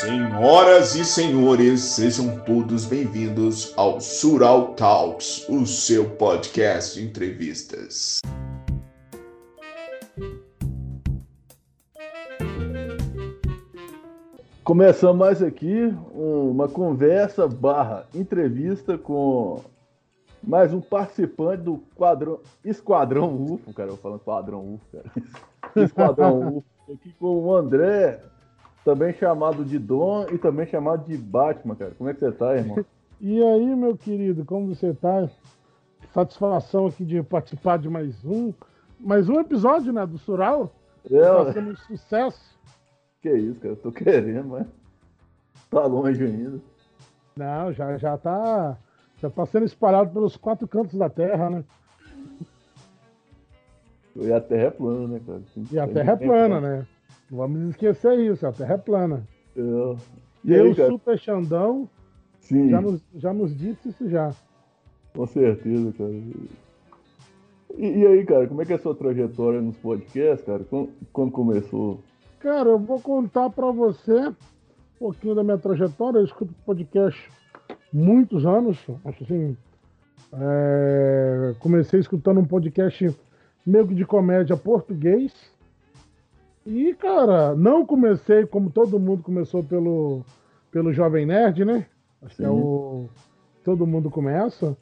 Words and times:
Senhoras 0.00 0.94
e 0.94 1.04
senhores, 1.04 1.80
sejam 1.80 2.38
todos 2.44 2.86
bem-vindos 2.86 3.74
ao 3.76 4.00
Sural 4.00 4.76
Talks, 4.76 5.44
o 5.48 5.66
seu 5.66 6.08
podcast 6.10 7.00
de 7.00 7.04
entrevistas. 7.04 8.20
Começamos 14.62 15.16
mais 15.16 15.42
aqui 15.42 15.92
uma 16.14 16.68
conversa 16.68 17.48
barra 17.48 18.06
entrevista 18.14 18.96
com 18.96 19.64
mais 20.40 20.72
um 20.72 20.80
participante 20.80 21.64
do 21.64 21.78
quadrão, 21.96 22.38
Esquadrão 22.64 23.34
UFO, 23.34 23.74
cara, 23.74 23.90
eu 23.90 23.96
falando 23.96 24.20
Quadrão 24.20 24.74
UFO, 24.74 24.86
cara. 24.92 25.10
Esquadrão 25.84 26.58
UFO, 26.58 26.92
aqui 26.92 27.12
com 27.18 27.46
o 27.46 27.52
André, 27.52 28.20
também 28.88 29.12
chamado 29.12 29.66
de 29.66 29.78
Dom 29.78 30.24
e 30.32 30.38
também 30.38 30.66
chamado 30.66 31.04
de 31.04 31.14
Batman, 31.14 31.74
cara. 31.74 31.92
Como 31.98 32.08
é 32.08 32.14
que 32.14 32.20
você 32.20 32.32
tá, 32.32 32.56
irmão? 32.56 32.82
E 33.20 33.42
aí, 33.42 33.74
meu 33.74 33.96
querido, 33.96 34.44
como 34.44 34.72
você 34.72 34.94
tá? 34.94 35.28
Satisfação 36.14 36.86
aqui 36.86 37.04
de 37.04 37.20
participar 37.20 37.76
de 37.76 37.90
mais 37.90 38.24
um, 38.24 38.54
mais 39.00 39.28
um 39.28 39.40
episódio, 39.40 39.92
né, 39.92 40.06
do 40.06 40.16
Sural. 40.18 40.72
É, 41.10 41.20
tá 41.20 41.52
sendo 41.52 41.72
um 41.72 41.76
sucesso. 41.76 42.56
Que 43.20 43.32
isso, 43.32 43.58
cara, 43.58 43.72
eu 43.72 43.76
tô 43.76 43.90
querendo, 43.90 44.50
mas 44.50 44.68
tá 45.68 45.84
longe 45.84 46.22
ainda. 46.22 46.60
Não, 47.36 47.72
já, 47.72 47.98
já 47.98 48.16
tá. 48.16 48.78
Já 49.20 49.28
tá 49.28 49.46
sendo 49.46 49.66
espalhado 49.66 50.12
pelos 50.12 50.36
quatro 50.36 50.68
cantos 50.68 50.96
da 50.96 51.10
Terra, 51.10 51.50
né? 51.50 51.64
E 54.14 54.32
a 54.32 54.40
Terra 54.40 54.62
é 54.62 54.70
plana, 54.70 55.08
né, 55.08 55.20
cara? 55.26 55.42
E 55.72 55.78
a 55.80 55.88
Terra 55.88 56.12
é 56.12 56.16
plana, 56.16 56.60
né? 56.60 56.86
Não 57.30 57.38
vamos 57.38 57.70
esquecer 57.70 58.18
isso, 58.18 58.46
a 58.46 58.52
Terra 58.52 58.74
é 58.74 58.78
plana. 58.78 59.26
É. 59.56 59.96
E 60.44 60.54
aí, 60.54 60.68
o 60.70 60.74
Super 60.74 61.18
Xandão 61.18 61.88
Sim, 62.40 62.70
já 62.70 62.80
nos, 62.80 63.02
já 63.14 63.32
nos 63.32 63.56
disse 63.56 63.88
isso 63.90 64.08
já. 64.08 64.32
com 65.14 65.26
certeza, 65.26 65.92
cara. 65.98 66.12
E, 67.76 67.98
e 67.98 68.06
aí, 68.06 68.24
cara, 68.24 68.46
como 68.46 68.62
é 68.62 68.64
que 68.64 68.72
é 68.72 68.76
a 68.76 68.78
sua 68.78 68.94
trajetória 68.94 69.60
nos 69.60 69.76
podcasts, 69.76 70.46
cara? 70.46 70.64
Quando, 70.64 70.90
quando 71.12 71.30
começou? 71.32 72.00
Cara, 72.40 72.70
eu 72.70 72.78
vou 72.78 73.00
contar 73.00 73.50
pra 73.50 73.70
você 73.70 74.28
um 74.28 74.34
pouquinho 74.98 75.34
da 75.34 75.44
minha 75.44 75.58
trajetória. 75.58 76.18
Eu 76.18 76.24
escuto 76.24 76.54
podcast 76.64 77.30
muitos 77.92 78.46
anos. 78.46 78.78
Acho 79.04 79.24
assim. 79.24 79.56
é, 80.32 81.54
Comecei 81.58 82.00
escutando 82.00 82.40
um 82.40 82.44
podcast 82.44 83.14
meio 83.66 83.86
que 83.86 83.94
de 83.94 84.06
comédia 84.06 84.56
português. 84.56 85.32
E, 86.68 86.92
cara, 86.94 87.54
não 87.54 87.86
comecei 87.86 88.44
como 88.44 88.68
todo 88.68 89.00
mundo 89.00 89.22
começou 89.22 89.64
pelo, 89.64 90.22
pelo 90.70 90.92
Jovem 90.92 91.24
Nerd, 91.24 91.64
né? 91.64 91.86
Acho 92.20 92.36
que 92.36 92.44
é 92.44 92.50
o. 92.50 93.08
Todo 93.64 93.86
mundo 93.86 94.10
começa. 94.10 94.76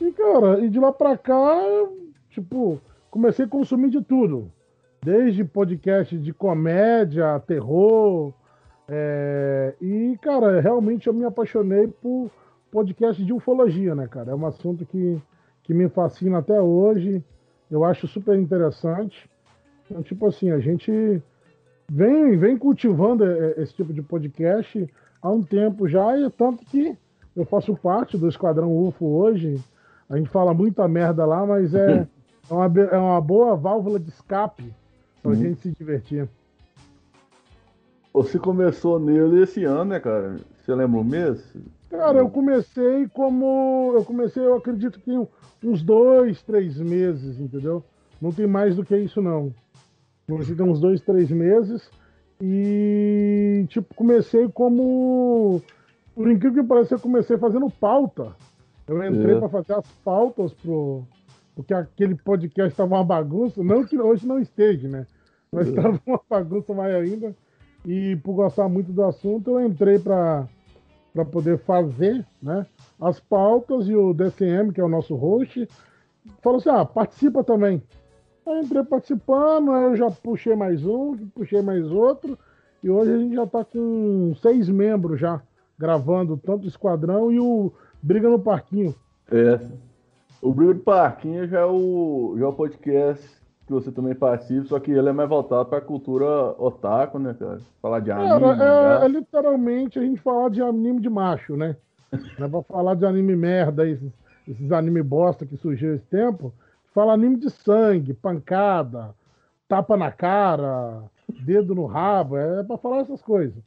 E, 0.00 0.12
cara, 0.12 0.60
e 0.60 0.68
de 0.68 0.78
lá 0.78 0.92
pra 0.92 1.18
cá, 1.18 1.60
tipo, 2.30 2.80
comecei 3.10 3.46
a 3.46 3.48
consumir 3.48 3.90
de 3.90 4.00
tudo. 4.00 4.48
Desde 5.04 5.44
podcast 5.44 6.16
de 6.16 6.32
comédia, 6.32 7.40
terror. 7.40 8.32
é, 8.88 9.74
E, 9.80 10.16
cara, 10.22 10.60
realmente 10.60 11.08
eu 11.08 11.12
me 11.12 11.24
apaixonei 11.24 11.88
por 11.88 12.30
podcast 12.70 13.24
de 13.24 13.32
ufologia, 13.32 13.94
né, 13.94 14.06
cara? 14.06 14.30
É 14.30 14.34
um 14.36 14.46
assunto 14.46 14.86
que, 14.86 15.20
que 15.64 15.74
me 15.74 15.88
fascina 15.88 16.38
até 16.38 16.60
hoje. 16.60 17.24
Eu 17.68 17.84
acho 17.84 18.06
super 18.06 18.38
interessante. 18.38 19.28
Então, 19.90 20.02
tipo 20.02 20.26
assim, 20.26 20.50
a 20.50 20.58
gente 20.58 21.22
vem, 21.88 22.36
vem 22.36 22.56
cultivando 22.56 23.24
eh, 23.24 23.54
esse 23.58 23.74
tipo 23.74 23.92
de 23.92 24.02
podcast 24.02 24.88
há 25.22 25.30
um 25.30 25.42
tempo 25.42 25.88
já, 25.88 26.16
e 26.18 26.30
tanto 26.30 26.64
que 26.66 26.96
eu 27.36 27.44
faço 27.44 27.74
parte 27.76 28.16
do 28.16 28.28
Esquadrão 28.28 28.74
UFO 28.76 29.06
hoje. 29.06 29.60
A 30.08 30.16
gente 30.16 30.28
fala 30.30 30.52
muita 30.54 30.86
merda 30.86 31.24
lá, 31.24 31.44
mas 31.46 31.74
é, 31.74 32.06
é, 32.50 32.54
uma, 32.54 32.66
é 32.66 32.96
uma 32.98 33.20
boa 33.20 33.56
válvula 33.56 33.98
de 33.98 34.08
escape 34.10 34.72
pra 35.22 35.30
Uhum. 35.32 35.36
gente 35.36 35.60
se 35.60 35.70
divertir. 35.70 36.28
Você 38.12 38.38
começou 38.38 39.00
nele 39.00 39.42
esse 39.42 39.64
ano, 39.64 39.86
né, 39.86 40.00
cara? 40.00 40.36
Você 40.60 40.72
lembra 40.74 41.00
o 41.00 41.04
mês? 41.04 41.42
Cara, 41.90 42.18
eu 42.18 42.28
comecei 42.30 43.08
como. 43.08 43.92
Eu 43.94 44.04
comecei, 44.04 44.44
eu 44.44 44.54
acredito 44.56 45.00
que 45.00 45.10
uns 45.66 45.82
dois, 45.82 46.42
três 46.42 46.76
meses, 46.78 47.40
entendeu? 47.40 47.82
Não 48.24 48.32
tem 48.32 48.46
mais 48.46 48.74
do 48.74 48.82
que 48.84 48.96
isso, 48.96 49.20
não. 49.20 49.52
Comecei 50.26 50.56
tem 50.56 50.64
uns 50.66 50.80
dois, 50.80 51.02
três 51.02 51.30
meses. 51.30 51.90
E, 52.40 53.66
tipo, 53.68 53.94
comecei 53.94 54.48
como. 54.48 55.60
Por 56.14 56.30
incrível 56.30 56.62
que 56.62 56.68
pareça, 56.68 56.94
eu 56.94 57.00
comecei 57.00 57.36
fazendo 57.36 57.68
pauta. 57.68 58.34
Eu 58.88 58.96
entrei 59.04 59.36
É. 59.36 59.38
para 59.38 59.48
fazer 59.50 59.74
as 59.74 59.86
pautas 60.02 60.54
pro. 60.54 61.02
Porque 61.54 61.74
aquele 61.74 62.14
podcast 62.14 62.72
estava 62.72 62.94
uma 62.94 63.04
bagunça. 63.04 63.62
Não 63.62 63.84
que 63.84 63.98
hoje 64.00 64.26
não 64.26 64.38
esteja, 64.38 64.88
né? 64.88 65.06
Mas 65.52 65.66
É. 65.66 65.70
estava 65.70 66.00
uma 66.06 66.20
bagunça 66.28 66.72
mais 66.72 66.94
ainda. 66.94 67.36
E 67.84 68.16
por 68.24 68.32
gostar 68.32 68.70
muito 68.70 68.90
do 68.90 69.04
assunto, 69.04 69.50
eu 69.50 69.66
entrei 69.66 69.98
para 69.98 70.48
para 71.12 71.24
poder 71.24 71.58
fazer 71.58 72.26
né, 72.42 72.66
as 73.00 73.20
pautas 73.20 73.86
e 73.86 73.94
o 73.94 74.12
DCM, 74.12 74.72
que 74.72 74.80
é 74.80 74.84
o 74.84 74.88
nosso 74.88 75.14
host, 75.14 75.68
falou 76.42 76.58
assim: 76.58 76.70
ah, 76.70 76.84
participa 76.84 77.44
também. 77.44 77.80
Aí 78.46 78.60
entrei 78.60 78.84
participando, 78.84 79.72
aí 79.72 79.84
eu 79.84 79.96
já 79.96 80.10
puxei 80.10 80.54
mais 80.54 80.84
um, 80.84 81.16
puxei 81.34 81.62
mais 81.62 81.90
outro, 81.90 82.38
e 82.82 82.90
hoje 82.90 83.12
a 83.12 83.18
gente 83.18 83.34
já 83.34 83.44
está 83.44 83.64
com 83.64 84.34
seis 84.42 84.68
membros 84.68 85.18
já 85.18 85.40
gravando 85.78 86.36
tanto 86.36 86.64
o 86.64 86.68
Esquadrão 86.68 87.32
e 87.32 87.40
o 87.40 87.72
Briga 88.02 88.28
no 88.28 88.38
Parquinho. 88.38 88.94
É. 89.32 89.58
O 90.42 90.52
Brilho 90.52 90.74
do 90.74 90.80
Parquinho 90.80 91.48
já 91.48 91.60
é 91.60 91.64
o, 91.64 92.34
já 92.38 92.44
é 92.44 92.48
o 92.48 92.52
podcast 92.52 93.26
que 93.66 93.72
você 93.72 93.90
também 93.90 94.14
participa, 94.14 94.66
só 94.66 94.78
que 94.78 94.90
ele 94.90 95.08
é 95.08 95.12
mais 95.12 95.28
voltado 95.28 95.64
pra 95.64 95.80
cultura 95.80 96.26
otaku, 96.58 97.18
né, 97.18 97.34
cara? 97.38 97.60
Falar 97.80 98.00
de 98.00 98.10
anime, 98.10 98.28
Cara, 98.28 98.44
é, 98.44 98.48
mangá. 98.48 99.04
é 99.04 99.08
literalmente 99.08 99.98
a 99.98 100.02
gente 100.02 100.20
falar 100.20 100.50
de 100.50 100.60
anime 100.60 101.00
de 101.00 101.08
macho, 101.08 101.56
né? 101.56 101.74
Não 102.38 102.46
é 102.46 102.50
pra 102.50 102.62
falar 102.62 102.94
de 102.94 103.06
anime 103.06 103.34
merda, 103.34 103.88
esses, 103.88 104.12
esses 104.46 104.70
anime 104.70 105.02
bosta 105.02 105.46
que 105.46 105.56
surgiu 105.56 105.94
esse 105.94 106.04
tempo. 106.06 106.52
Fala 106.94 107.12
anime 107.12 107.36
de 107.36 107.50
sangue, 107.50 108.14
pancada, 108.14 109.16
tapa 109.66 109.96
na 109.96 110.12
cara, 110.12 111.02
dedo 111.44 111.74
no 111.74 111.86
rabo, 111.86 112.36
é 112.36 112.62
pra 112.62 112.78
falar 112.78 113.00
essas 113.00 113.20
coisas. 113.20 113.60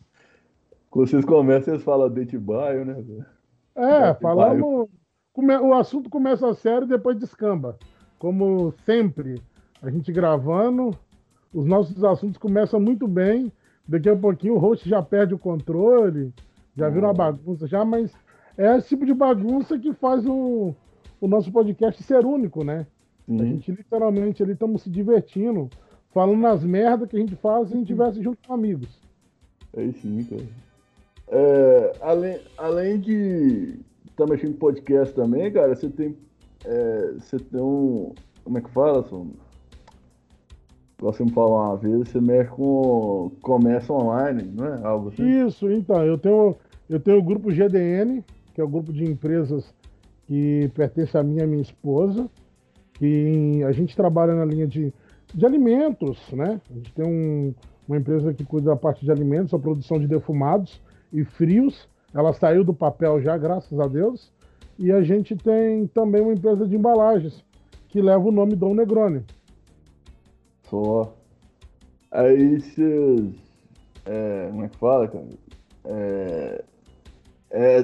Quando 0.90 1.10
vocês 1.10 1.26
começam, 1.26 1.74
vocês 1.74 1.84
falam 1.84 2.10
Date 2.10 2.38
Bio, 2.38 2.86
né? 2.86 3.26
É, 3.76 4.14
falamos. 4.14 4.88
o 5.36 5.74
assunto 5.74 6.10
começa 6.10 6.54
sério 6.54 6.86
e 6.86 6.90
depois 6.90 7.20
descamba. 7.20 7.78
Como 8.18 8.74
sempre, 8.86 9.42
a 9.82 9.90
gente 9.92 10.10
gravando, 10.14 10.98
os 11.54 11.66
nossos 11.66 12.02
assuntos 12.06 12.38
começam 12.38 12.80
muito 12.80 13.10
bem. 13.10 13.52
Daqui 13.86 14.10
a 14.10 14.16
pouquinho 14.16 14.56
o 14.56 14.58
host 14.58 14.88
já 14.88 15.04
perde 15.04 15.34
o 15.34 15.40
controle, 15.40 16.34
já 16.78 16.88
vira 16.88 17.08
uma 17.08 17.14
bagunça 17.14 17.68
já, 17.68 17.84
mas 17.84 18.14
é 18.58 18.78
esse 18.78 18.88
tipo 18.88 19.06
de 19.06 19.14
bagunça 19.14 19.78
que 19.78 19.94
faz 19.94 20.26
o, 20.26 20.74
o 21.20 21.28
nosso 21.28 21.52
podcast 21.52 22.02
ser 22.04 22.26
único, 22.26 22.64
né? 22.64 22.88
A 23.28 23.32
Sim. 23.32 23.46
gente 23.46 23.72
literalmente 23.72 24.42
ali 24.42 24.54
estamos 24.54 24.82
se 24.84 24.90
divertindo, 24.90 25.70
falando 26.14 26.40
nas 26.40 26.64
merdas 26.64 27.10
que 27.10 27.18
a 27.18 27.20
gente 27.20 27.36
faz 27.36 27.68
se 27.68 27.74
a 27.74 27.78
gente 27.78 27.92
estivesse 27.92 28.22
junto 28.24 28.38
com 28.48 28.54
amigos. 28.54 29.00
Aí 29.76 29.92
sim, 29.94 30.24
cara. 30.24 30.44
É, 31.30 31.94
além, 32.02 32.40
além 32.58 33.00
de 33.00 33.80
estar 34.10 34.26
mexendo 34.28 34.54
com 34.54 34.60
podcast 34.60 35.14
também, 35.14 35.52
cara, 35.52 35.76
você 35.76 35.90
tem. 35.90 36.16
é, 36.66 37.14
você 37.20 37.38
tem 37.38 37.62
um. 37.62 38.14
Como 38.44 38.58
é 38.58 38.62
que 38.62 38.70
fala, 38.72 39.04
Som? 39.04 39.28
Igual 40.98 41.14
Você 41.14 41.24
me 41.26 41.32
falou 41.32 41.58
uma 41.60 41.76
vez, 41.76 42.10
você 42.10 42.20
mexe 42.20 42.50
com 42.52 43.32
comércio 43.42 43.94
online, 43.94 44.44
não 44.56 44.66
é? 44.66 44.84
Algo 44.84 45.10
assim? 45.10 45.46
Isso, 45.46 45.69
então, 45.69 46.04
eu 46.04 46.18
tenho, 46.18 46.56
eu 46.90 47.00
tenho 47.00 47.19
o 47.19 47.24
grupo 47.24 47.51
GDN, 47.51 48.24
que 48.56 48.62
é 48.62 48.63
o 48.63 48.68
grupo 48.68 48.92
de 48.92 49.04
empresas 49.04 49.75
que 50.25 50.72
pertence 50.74 51.16
a 51.16 51.22
mim 51.22 51.36
e 51.36 51.44
a 51.44 51.48
minha 51.48 51.62
esposa, 51.62 52.28
que 52.98 53.64
a 53.64 53.72
gente 53.72 53.96
trabalha 53.96 54.34
na 54.34 54.46
linha 54.46 54.68
de, 54.68 54.94
de 55.34 55.46
alimentos, 55.46 56.20
né? 56.32 56.60
A 56.70 56.74
gente 56.74 56.94
tem 56.94 57.06
um- 57.06 57.54
uma 57.88 57.98
empresa 57.98 58.34
que 58.34 58.44
cuida 58.44 58.72
da 58.72 58.76
parte 58.76 59.06
de 59.06 59.12
alimentos, 59.12 59.54
a 59.54 59.60
produção 59.60 59.98
de 60.00 60.08
defumados 60.08 60.82
e 61.14 61.24
frios. 61.24 61.88
Ela 62.14 62.34
saiu 62.34 62.64
do 62.64 62.74
papel 62.74 63.22
já, 63.22 63.38
graças 63.38 63.80
a 63.80 63.88
Deus. 63.88 64.32
E 64.78 64.92
a 64.92 65.02
gente 65.02 65.36
tem 65.36 65.88
também 65.88 66.22
uma 66.22 66.34
empresa 66.34 66.68
de 66.68 66.76
embalagens, 66.76 67.44
que 67.90 68.02
leva 68.02 68.28
o 68.28 68.32
nome 68.32 68.56
Dom 68.56 68.74
Negroni. 68.76 69.24
Só. 70.70 71.16
Aí 72.12 72.60
vocês. 72.60 73.36
É, 74.06 74.48
como 74.50 74.64
é 74.64 74.70
que 74.70 74.78
fala, 74.78 75.08
cara? 75.08 75.26
É, 75.86 76.64
é, 77.52 77.82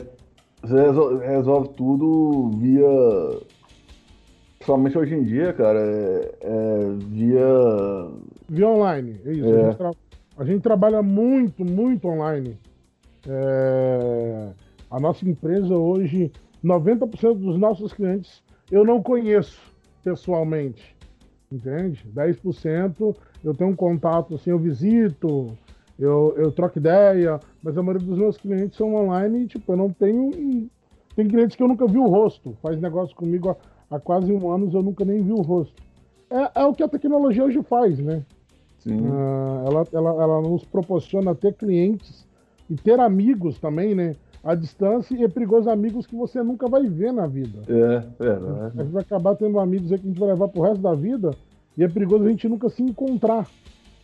você 0.61 0.81
resol- 0.81 1.17
resolve 1.17 1.69
tudo 1.69 2.49
via. 2.57 2.83
Principalmente 4.63 4.97
hoje 4.97 5.13
em 5.13 5.23
dia, 5.23 5.51
cara, 5.51 5.77
é, 5.77 6.31
é 6.41 6.95
via. 6.99 7.45
Via 8.47 8.69
online, 8.69 9.19
é 9.25 9.33
isso. 9.33 9.45
É. 9.45 9.59
A, 9.59 9.65
gente 9.65 9.77
tra- 9.77 9.91
a 10.37 10.45
gente 10.45 10.61
trabalha 10.61 11.01
muito, 11.01 11.65
muito 11.65 12.07
online. 12.07 12.57
É, 13.27 14.49
a 14.89 14.99
nossa 15.01 15.27
empresa 15.27 15.75
hoje, 15.75 16.31
90% 16.63 17.33
dos 17.39 17.59
nossos 17.59 17.91
clientes 17.91 18.41
eu 18.71 18.85
não 18.85 19.03
conheço 19.03 19.59
pessoalmente, 20.01 20.95
entende? 21.51 22.05
10% 22.15 23.13
eu 23.43 23.53
tenho 23.53 23.71
um 23.71 23.75
contato, 23.75 24.35
assim, 24.35 24.51
eu 24.51 24.57
visito, 24.59 25.57
eu, 25.99 26.33
eu 26.37 26.53
troco 26.53 26.79
ideia, 26.79 27.37
mas 27.61 27.77
a 27.77 27.83
maioria 27.83 28.07
dos 28.07 28.17
meus 28.17 28.37
clientes 28.37 28.77
são 28.77 28.95
online 28.95 29.43
e, 29.43 29.47
tipo, 29.47 29.73
eu 29.73 29.77
não 29.77 29.89
tenho. 29.91 30.69
Tem 31.17 31.27
clientes 31.27 31.55
que 31.57 31.61
eu 31.61 31.67
nunca 31.67 31.85
vi 31.85 31.97
o 31.97 32.07
rosto, 32.07 32.57
faz 32.61 32.79
negócio 32.79 33.13
comigo 33.15 33.49
há, 33.49 33.55
há 33.93 33.99
quase 33.99 34.31
um 34.31 34.51
ano, 34.51 34.69
eu 34.73 34.81
nunca 34.81 35.05
nem 35.05 35.21
vi 35.21 35.31
o 35.31 35.41
rosto. 35.41 35.81
É, 36.29 36.61
é 36.61 36.65
o 36.65 36.73
que 36.73 36.81
a 36.81 36.87
tecnologia 36.87 37.43
hoje 37.43 37.61
faz, 37.63 37.99
né? 37.99 38.23
Sim. 38.79 38.99
Uh, 38.99 39.67
ela, 39.67 39.87
ela, 39.93 40.23
ela 40.23 40.41
nos 40.41 40.65
proporciona 40.65 41.35
ter 41.35 41.53
clientes 41.53 42.27
e 42.69 42.75
ter 42.75 42.99
amigos 42.99 43.59
também, 43.59 43.93
né? 43.93 44.15
À 44.43 44.55
distância 44.55 45.15
e 45.15 45.23
é 45.23 45.27
perigoso 45.29 45.69
amigos 45.69 46.05
que 46.05 46.15
você 46.15 46.43
nunca 46.43 46.67
vai 46.67 46.85
ver 46.87 47.13
na 47.13 47.27
vida. 47.27 47.61
É, 47.67 47.99
verdade. 48.19 48.79
A 48.79 48.83
gente 48.83 48.91
vai 48.91 49.03
acabar 49.03 49.35
tendo 49.35 49.57
amigos 49.57 49.91
aí 49.91 49.99
que 49.99 50.05
a 50.05 50.09
gente 50.09 50.19
vai 50.19 50.29
levar 50.29 50.49
pro 50.49 50.63
resto 50.63 50.81
da 50.81 50.93
vida 50.93 51.31
e 51.77 51.83
é 51.83 51.87
perigoso 51.87 52.25
a 52.25 52.29
gente 52.29 52.49
nunca 52.49 52.67
se 52.67 52.83
encontrar. 52.83 53.47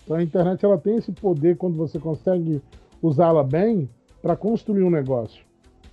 Então 0.03 0.15
a 0.15 0.23
internet 0.23 0.63
ela 0.63 0.77
tem 0.77 0.95
esse 0.95 1.11
poder 1.11 1.57
quando 1.57 1.75
você 1.75 1.99
consegue 1.99 2.61
usá-la 3.01 3.43
bem 3.43 3.89
para 4.21 4.35
construir 4.35 4.83
um 4.83 4.89
negócio. 4.89 5.43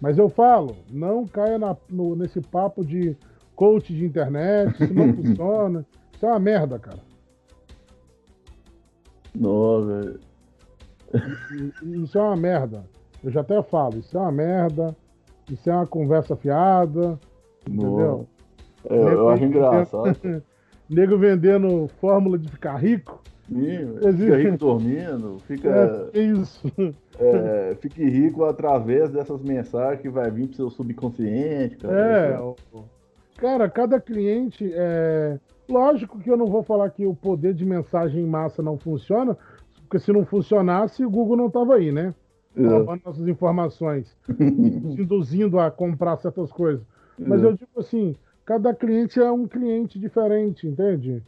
Mas 0.00 0.16
eu 0.16 0.28
falo, 0.28 0.76
não 0.90 1.26
caia 1.26 1.58
na, 1.58 1.76
no, 1.90 2.14
nesse 2.14 2.40
papo 2.40 2.84
de 2.84 3.16
coach 3.56 3.93
de 3.93 4.05
internet, 4.05 4.85
isso 4.85 4.94
não 4.94 5.12
funciona. 5.17 5.85
Isso 6.14 6.25
é 6.25 6.29
uma 6.29 6.38
merda, 6.38 6.79
cara. 6.79 7.00
Velho. 9.35 10.20
Isso 11.82 12.19
é 12.19 12.23
uma 12.23 12.37
merda. 12.37 12.85
Eu 13.25 13.31
já 13.31 13.41
até 13.41 13.61
falo, 13.62 13.99
isso 13.99 14.17
é 14.17 14.20
uma 14.20 14.32
merda. 14.32 14.97
Isso 15.50 15.69
é 15.69 15.75
uma 15.75 15.87
conversa 15.87 16.37
fiada. 16.37 17.19
Entendeu? 17.69 18.26
É, 18.88 18.97
eu 18.97 19.29
acho 19.29 19.44
engraçado. 19.44 20.43
Nego 20.88 21.19
vendendo 21.19 21.88
fórmula 22.00 22.38
de 22.38 22.49
ficar 22.49 22.76
rico. 22.76 23.20
Sim, 23.49 23.97
fica 24.17 24.37
rico 24.37 24.56
dormindo, 24.56 25.38
fica. 25.47 26.11
É, 26.12 26.20
isso. 26.20 26.67
É, 27.19 27.76
fique 27.81 28.05
rico 28.05 28.44
através 28.44 29.11
dessas 29.11 29.41
mensagens 29.41 30.00
que 30.00 30.08
vai 30.08 30.31
vir 30.31 30.49
pro 30.49 30.56
seu 30.56 30.70
subconsciente, 30.70 31.76
cara. 31.76 31.94
É, 31.94 32.38
cara, 33.38 33.69
cada 33.69 34.00
cliente 34.00 34.71
é. 34.75 35.38
Lógico 35.69 36.19
que 36.21 36.31
eu 36.31 36.37
não 36.37 36.47
vou 36.47 36.62
falar 36.62 36.91
que 36.91 37.05
o 37.05 37.15
poder 37.15 37.53
de 37.53 37.65
mensagem 37.65 38.23
em 38.23 38.27
massa 38.27 38.62
não 38.62 38.79
funciona, 38.79 39.37
porque 39.83 39.99
se 39.99 40.12
não 40.12 40.25
funcionasse, 40.25 41.05
o 41.05 41.11
Google 41.11 41.37
não 41.37 41.47
estava 41.49 41.75
aí, 41.75 41.91
né? 41.91 42.15
É. 42.56 42.67
Roubando 42.67 43.03
nossas 43.05 43.27
informações, 43.27 44.17
induzindo 44.38 45.59
a 45.59 45.71
comprar 45.71 46.17
certas 46.19 46.53
coisas. 46.53 46.87
Mas 47.19 47.43
É. 47.43 47.47
eu 47.47 47.53
digo 47.55 47.71
assim, 47.79 48.15
cada 48.44 48.73
cliente 48.73 49.21
é 49.21 49.31
um 49.31 49.47
cliente 49.47 49.99
diferente, 49.99 50.67
entende? 50.69 51.23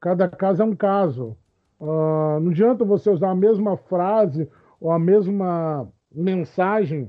Cada 0.00 0.26
caso 0.28 0.62
é 0.62 0.64
um 0.64 0.74
caso. 0.74 1.36
Ah, 1.80 2.38
não 2.40 2.50
adianta 2.50 2.84
você 2.84 3.10
usar 3.10 3.30
a 3.30 3.34
mesma 3.34 3.76
frase 3.76 4.48
ou 4.80 4.90
a 4.90 4.98
mesma 4.98 5.86
mensagem 6.14 7.08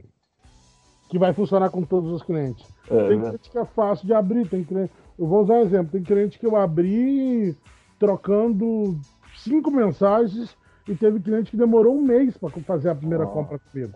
que 1.09 1.17
vai 1.17 1.33
funcionar 1.33 1.69
com 1.69 1.83
todos 1.83 2.11
os 2.11 2.23
clientes. 2.23 2.72
É, 2.89 3.07
Tem 3.07 3.17
né? 3.17 3.23
cliente 3.29 3.49
que 3.49 3.57
é 3.57 3.65
fácil 3.65 4.05
de 4.05 4.13
abrir, 4.13 4.47
tem 4.47 4.63
cliente. 4.63 4.91
Eu 5.17 5.25
vou 5.27 5.43
usar 5.43 5.55
um 5.55 5.61
exemplo, 5.61 5.91
tem 5.91 6.03
cliente 6.03 6.37
que 6.39 6.45
eu 6.45 6.55
abri 6.55 7.55
trocando 7.99 8.97
cinco 9.37 9.71
mensagens 9.71 10.55
e 10.87 10.95
teve 10.95 11.19
cliente 11.19 11.51
que 11.51 11.57
demorou 11.57 11.95
um 11.97 12.01
mês 12.01 12.35
para 12.37 12.49
fazer 12.61 12.89
a 12.89 12.95
primeira 12.95 13.23
Ah. 13.23 13.27
compra 13.27 13.59
comigo. 13.71 13.93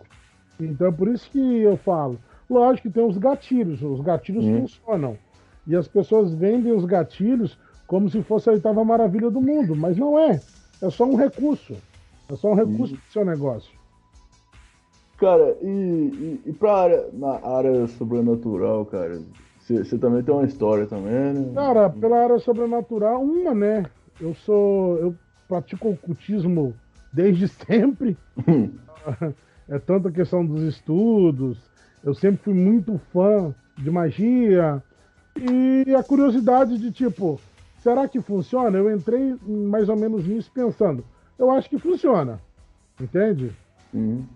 Então 0.58 0.86
é 0.88 0.92
por 0.92 1.08
isso 1.08 1.30
que 1.30 1.38
eu 1.60 1.76
falo. 1.76 2.18
Lógico 2.48 2.88
que 2.88 2.94
tem 2.94 3.04
os 3.06 3.18
gatilhos, 3.18 3.82
os 3.82 4.00
gatilhos 4.00 4.44
Hum. 4.46 4.60
funcionam. 4.62 5.18
E 5.66 5.76
as 5.76 5.86
pessoas 5.86 6.32
vendem 6.32 6.72
os 6.72 6.84
gatilhos 6.86 7.58
como 7.86 8.08
se 8.08 8.22
fosse 8.22 8.48
a 8.48 8.52
oitava 8.52 8.82
maravilha 8.84 9.30
do 9.30 9.40
mundo, 9.40 9.76
mas 9.76 9.96
não 9.98 10.18
é. 10.18 10.40
É 10.80 10.88
só 10.90 11.04
um 11.04 11.14
recurso. 11.14 11.76
É 12.30 12.36
só 12.36 12.52
um 12.52 12.54
recurso 12.54 12.94
do 12.94 13.02
seu 13.12 13.24
negócio. 13.24 13.77
Cara, 15.18 15.56
e, 15.60 15.66
e, 15.66 16.42
e 16.46 16.52
pra 16.52 16.74
área, 16.74 17.08
na 17.12 17.44
área 17.44 17.86
sobrenatural, 17.88 18.86
cara, 18.86 19.20
você 19.60 19.98
também 19.98 20.22
tem 20.22 20.32
uma 20.32 20.46
história 20.46 20.86
também, 20.86 21.34
né? 21.34 21.52
Cara, 21.54 21.90
pela 21.90 22.22
área 22.22 22.38
sobrenatural, 22.38 23.20
uma, 23.20 23.52
né? 23.52 23.84
Eu 24.20 24.34
sou. 24.34 24.96
Eu 24.98 25.14
pratico 25.48 25.90
ocultismo 25.90 26.72
desde 27.12 27.48
sempre. 27.66 28.16
é 29.68 29.78
tanto 29.80 30.08
a 30.08 30.12
questão 30.12 30.46
dos 30.46 30.62
estudos. 30.62 31.58
Eu 32.04 32.14
sempre 32.14 32.38
fui 32.44 32.54
muito 32.54 32.98
fã 33.12 33.52
de 33.76 33.90
magia. 33.90 34.82
E 35.36 35.94
a 35.94 36.02
curiosidade 36.02 36.78
de 36.78 36.90
tipo, 36.92 37.40
será 37.82 38.08
que 38.08 38.20
funciona? 38.20 38.78
Eu 38.78 38.94
entrei 38.94 39.36
mais 39.46 39.88
ou 39.88 39.96
menos 39.96 40.26
nisso 40.26 40.50
pensando. 40.52 41.04
Eu 41.38 41.50
acho 41.50 41.68
que 41.68 41.78
funciona. 41.78 42.40
Entende? 43.00 43.52
Sim. 43.92 44.26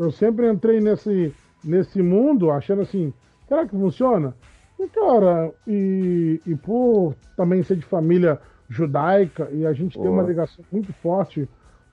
Eu 0.00 0.10
sempre 0.10 0.50
entrei 0.50 0.80
nesse, 0.80 1.34
nesse 1.62 2.00
mundo 2.00 2.50
achando 2.50 2.80
assim, 2.80 3.12
será 3.46 3.66
que 3.66 3.76
funciona? 3.76 4.34
E, 4.78 4.88
cara, 4.88 5.52
e, 5.66 6.40
e 6.46 6.56
por 6.56 7.14
também 7.36 7.62
ser 7.62 7.76
de 7.76 7.84
família 7.84 8.40
judaica 8.66 9.50
e 9.52 9.66
a 9.66 9.74
gente 9.74 9.98
tem 9.98 10.08
Ó. 10.08 10.12
uma 10.12 10.22
ligação 10.22 10.64
muito 10.72 10.90
forte 10.94 11.46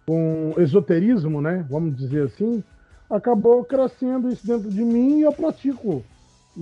com 0.07 0.53
esoterismo, 0.57 1.41
né? 1.41 1.65
Vamos 1.69 1.97
dizer 1.97 2.27
assim, 2.27 2.63
acabou 3.09 3.65
crescendo 3.65 4.29
isso 4.29 4.47
dentro 4.47 4.69
de 4.69 4.85
mim 4.85 5.19
e 5.19 5.23
eu 5.23 5.33
pratico 5.33 6.01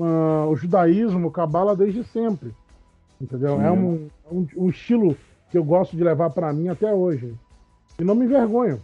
ah, 0.01 0.47
o 0.49 0.55
judaísmo, 0.55 1.27
o 1.27 1.31
cabala 1.31 1.75
desde 1.75 2.03
sempre. 2.05 2.55
Entendeu? 3.21 3.61
É 3.61 3.71
um, 3.71 4.09
um, 4.31 4.47
um 4.57 4.69
estilo 4.69 5.15
que 5.51 5.59
eu 5.59 5.63
gosto 5.63 5.95
de 5.95 6.03
levar 6.03 6.31
para 6.31 6.51
mim 6.51 6.69
até 6.69 6.91
hoje. 6.91 7.35
E 7.99 8.03
não 8.03 8.15
me 8.15 8.25
envergonho. 8.25 8.81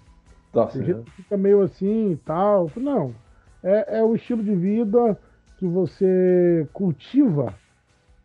Tá 0.52 0.66
Tem 0.68 0.84
gente 0.84 1.04
que 1.04 1.12
fica 1.12 1.38
meio 1.38 1.62
assim 1.62 2.12
e 2.12 2.18
tal. 2.18 2.70
Não. 2.76 3.14
É, 3.64 4.00
é 4.00 4.04
o 4.04 4.16
estilo 4.16 4.44
de 4.44 4.56
vida 4.56 5.18
que 5.58 5.68
você 5.68 6.68
cultiva, 6.74 7.54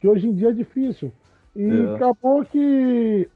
que 0.01 0.09
hoje 0.09 0.29
em 0.29 0.35
dia 0.35 0.49
é 0.49 0.53
difícil. 0.53 1.13
E 1.55 1.69
É. 1.69 1.95
acabou 1.95 2.45
que, 2.45 3.29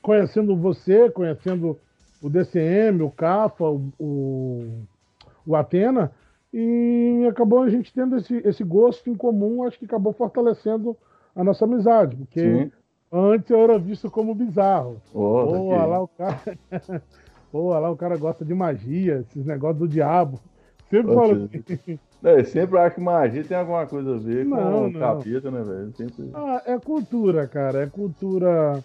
conhecendo 0.00 0.56
você, 0.56 1.10
conhecendo 1.10 1.78
o 2.22 2.30
DCM, 2.30 3.02
o 3.02 3.10
CAFA, 3.10 3.64
o, 3.64 3.92
o, 3.98 4.68
o 5.46 5.56
Atena, 5.56 6.10
e 6.52 7.26
acabou 7.28 7.62
a 7.62 7.68
gente 7.70 7.92
tendo 7.92 8.16
esse, 8.16 8.36
esse 8.44 8.62
gosto 8.62 9.08
em 9.08 9.14
comum, 9.14 9.64
acho 9.64 9.78
que 9.78 9.84
acabou 9.84 10.12
fortalecendo 10.12 10.96
a 11.34 11.42
nossa 11.42 11.64
amizade, 11.64 12.16
porque 12.16 12.40
Sim. 12.40 12.72
antes 13.10 13.50
eu 13.50 13.58
era 13.58 13.78
visto 13.78 14.10
como 14.10 14.34
bizarro. 14.34 15.00
Olha 15.14 15.80
aqui. 15.80 15.90
lá 15.90 16.00
o 16.02 16.08
cara. 16.08 16.40
Pô, 17.52 17.78
lá 17.78 17.90
o 17.90 17.96
cara 17.96 18.16
gosta 18.16 18.44
de 18.46 18.54
magia, 18.54 19.18
esses 19.28 19.44
negócios 19.44 19.78
do 19.80 19.86
diabo. 19.88 20.40
Sempre 20.90 21.14
falo 21.14 21.32
assim. 21.44 21.98
É, 22.24 22.42
sempre 22.44 22.78
acho 22.78 22.94
que 22.94 23.00
magia 23.00 23.44
tem 23.44 23.56
alguma 23.56 23.86
coisa 23.86 24.14
a 24.14 24.18
ver 24.18 24.46
Não, 24.46 24.84
com 24.84 24.92
não. 24.92 25.00
capeta, 25.00 25.50
né, 25.50 25.62
velho? 25.62 25.92
Sempre... 25.94 26.30
Ah, 26.32 26.62
é 26.64 26.78
cultura, 26.78 27.46
cara. 27.46 27.82
É 27.82 27.86
cultura. 27.86 28.82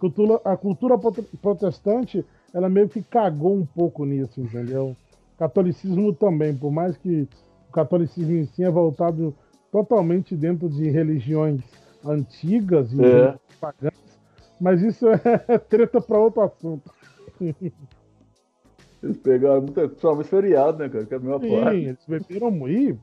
cultura 0.00 0.40
a 0.44 0.56
cultura 0.56 0.96
prote- 0.96 1.22
protestante, 1.42 2.24
ela 2.54 2.70
meio 2.70 2.88
que 2.88 3.02
cagou 3.02 3.54
um 3.54 3.66
pouco 3.66 4.06
nisso, 4.06 4.40
entendeu? 4.40 4.96
Catolicismo 5.38 6.14
também, 6.14 6.56
por 6.56 6.72
mais 6.72 6.96
que 6.96 7.28
o 7.68 7.72
catolicismo 7.72 8.32
em 8.36 8.46
si 8.46 8.64
é 8.64 8.70
voltado 8.70 9.34
totalmente 9.70 10.34
dentro 10.34 10.68
de 10.70 10.88
religiões 10.88 11.60
antigas 12.02 12.90
e 12.92 13.02
É. 13.02 13.34
pagãs, 13.60 13.92
mas 14.58 14.80
isso 14.80 15.06
é 15.48 15.58
treta 15.58 16.00
para 16.00 16.18
outro 16.18 16.40
assunto. 16.42 16.90
Eles 19.06 19.18
pegaram 19.18 19.60
muita. 19.62 19.88
Principalmente 19.88 20.28
feriado, 20.28 20.78
né, 20.78 20.88
cara? 20.88 21.04
Que 21.06 21.14
é 21.14 21.16
a 21.16 21.20
melhor 21.20 21.40
Sim, 21.40 21.48
parte. 21.60 21.76
eles 21.76 22.04
beberam 22.06 22.50
muito. 22.50 23.00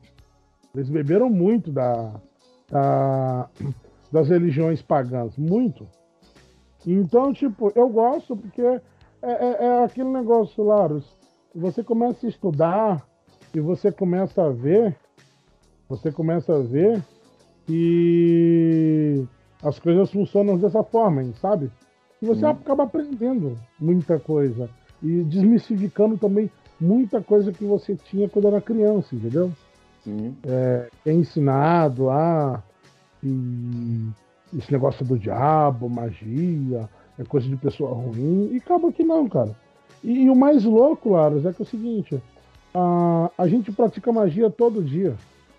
Eles 0.74 0.88
beberam 0.90 1.30
muito 1.30 1.70
da, 1.72 2.14
da- 2.70 3.48
das 4.12 4.28
religiões 4.28 4.82
pagãs, 4.82 5.36
muito. 5.36 5.86
Então, 6.86 7.32
tipo, 7.32 7.72
eu 7.74 7.88
gosto 7.88 8.36
porque 8.36 8.60
é, 8.60 8.80
é- 9.22 9.64
é 9.66 9.84
aquele 9.84 10.10
negócio, 10.10 10.62
Laros. 10.64 11.16
Você 11.54 11.82
começa 11.82 12.26
a 12.26 12.28
estudar 12.28 13.06
e 13.54 13.60
você 13.60 13.90
começa 13.92 14.42
a 14.44 14.50
ver, 14.50 14.96
você 15.88 16.10
começa 16.12 16.54
a 16.56 16.58
ver 16.60 17.00
que 17.66 19.24
as 19.62 19.78
coisas 19.78 20.10
funcionam 20.10 20.58
dessa 20.58 20.82
forma, 20.82 21.22
sabe? 21.40 21.70
E 22.20 22.26
você 22.26 22.44
Hum. 22.44 22.50
acaba 22.50 22.82
aprendendo 22.84 23.56
muita 23.78 24.18
coisa 24.18 24.68
e 25.04 25.22
desmistificando 25.22 26.16
também 26.16 26.50
muita 26.80 27.20
coisa 27.20 27.52
que 27.52 27.64
você 27.64 27.94
tinha 27.94 28.28
quando 28.28 28.48
era 28.48 28.60
criança, 28.60 29.14
entendeu? 29.14 29.52
Sim. 30.02 30.34
É 30.42 31.12
ensinado 31.12 32.10
a 32.10 32.62
e 33.22 34.08
esse 34.56 34.70
negócio 34.72 35.04
do 35.04 35.18
diabo, 35.18 35.88
magia, 35.88 36.88
é 37.18 37.24
coisa 37.24 37.48
de 37.48 37.56
pessoa 37.56 37.92
ruim, 37.92 38.50
e 38.52 38.56
acaba 38.58 38.92
que 38.92 39.02
não, 39.02 39.28
cara. 39.28 39.56
E, 40.02 40.24
e 40.24 40.30
o 40.30 40.36
mais 40.36 40.64
louco, 40.64 41.10
Laros, 41.10 41.46
é 41.46 41.52
que 41.52 41.62
é 41.62 41.64
o 41.64 41.68
seguinte, 41.68 42.22
a, 42.74 43.30
a 43.38 43.48
gente 43.48 43.72
pratica 43.72 44.12
magia 44.12 44.50
todo 44.50 44.82
dia. 44.82 45.14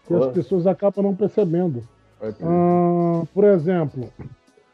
E 0.10 0.14
as 0.14 0.32
pessoas 0.32 0.68
acabam 0.68 1.04
não 1.04 1.16
percebendo. 1.16 1.82
Ah, 2.22 3.24
por 3.34 3.44
exemplo, 3.44 4.08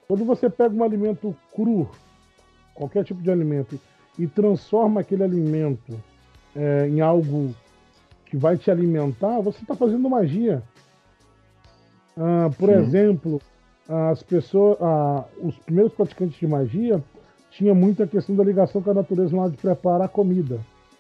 quando 0.08 0.26
você 0.26 0.50
pega 0.50 0.76
um 0.76 0.84
alimento 0.84 1.34
cru, 1.56 1.90
qualquer 2.76 3.06
tipo 3.06 3.22
de 3.22 3.32
alimento, 3.32 3.80
e 4.18 4.28
transforma 4.28 5.02
aquele 5.02 5.24
alimento 5.24 6.00
é, 6.56 6.88
em 6.88 7.02
algo 7.02 7.54
que 8.26 8.38
vai 8.38 8.58
te 8.58 8.72
alimentar, 8.72 9.42
você 9.42 9.62
está 9.62 9.76
fazendo 9.76 10.10
magia. 10.10 10.64
Ah, 12.18 12.50
por 12.58 12.70
Sim. 12.70 12.76
exemplo, 12.76 13.42
as 13.88 14.24
pessoas, 14.24 14.78
ah, 14.82 15.26
os 15.42 15.58
primeiros 15.60 15.94
praticantes 15.94 16.40
de 16.40 16.48
magia 16.48 17.04
tinha 17.50 17.74
muito 17.74 18.02
a 18.02 18.08
questão 18.08 18.36
da 18.36 18.44
ligação 18.44 18.82
com 18.82 18.92
a 18.92 18.94
natureza 18.94 19.36
na 19.36 19.44
hora 19.44 19.52
de 19.52 19.58
preparar 19.58 20.04
a 20.04 20.08
comida. 20.08 20.60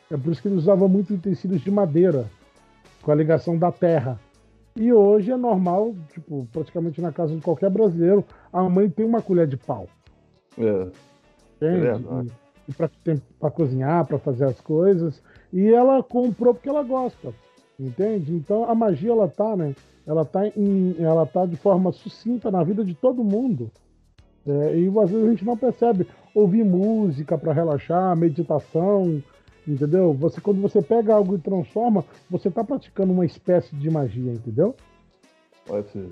É 0.09 0.17
por 0.17 0.31
isso 0.31 0.41
que 0.41 0.49
eles 0.49 0.59
usavam 0.59 0.89
muito 0.89 1.13
utensílios 1.13 1.61
de 1.61 1.71
madeira, 1.71 2.25
com 3.01 3.11
a 3.11 3.15
ligação 3.15 3.57
da 3.57 3.71
terra. 3.71 4.19
E 4.75 4.91
hoje 4.91 5.31
é 5.31 5.37
normal, 5.37 5.95
tipo, 6.13 6.47
praticamente 6.51 7.01
na 7.01 7.11
casa 7.11 7.33
de 7.33 7.41
qualquer 7.41 7.69
brasileiro, 7.69 8.25
a 8.51 8.61
mãe 8.63 8.89
tem 8.89 9.05
uma 9.05 9.21
colher 9.21 9.47
de 9.47 9.55
pau. 9.57 9.87
É. 10.57 10.87
Entende? 11.55 11.81
verdade. 11.81 12.31
Para 12.73 13.51
cozinhar, 13.51 14.05
para 14.05 14.19
fazer 14.19 14.45
as 14.45 14.59
coisas. 14.61 15.21
E 15.51 15.67
ela 15.67 16.01
comprou 16.01 16.53
porque 16.53 16.69
ela 16.69 16.83
gosta. 16.83 17.33
Entende? 17.79 18.33
Então 18.33 18.69
a 18.69 18.75
magia 18.75 19.11
ela 19.11 19.27
tá, 19.27 19.55
né? 19.55 19.75
Ela 20.05 20.25
tá, 20.25 20.47
em, 20.47 20.95
ela 20.99 21.25
tá 21.25 21.45
de 21.45 21.55
forma 21.55 21.91
sucinta 21.91 22.49
na 22.51 22.63
vida 22.63 22.83
de 22.83 22.93
todo 22.93 23.23
mundo. 23.23 23.71
É, 24.45 24.77
e 24.77 24.87
às 24.87 25.09
vezes 25.09 25.27
a 25.27 25.29
gente 25.29 25.45
não 25.45 25.57
percebe. 25.57 26.07
Ouvir 26.33 26.63
música 26.63 27.37
para 27.37 27.51
relaxar, 27.51 28.15
meditação, 28.15 29.21
entendeu? 29.67 30.13
Você 30.13 30.39
quando 30.39 30.61
você 30.61 30.81
pega 30.81 31.13
algo 31.13 31.35
e 31.35 31.39
transforma, 31.39 32.05
você 32.29 32.49
tá 32.49 32.63
praticando 32.63 33.11
uma 33.11 33.25
espécie 33.25 33.75
de 33.75 33.89
magia, 33.89 34.31
entendeu? 34.31 34.73
Pode 35.65 35.89
ser. 35.89 36.07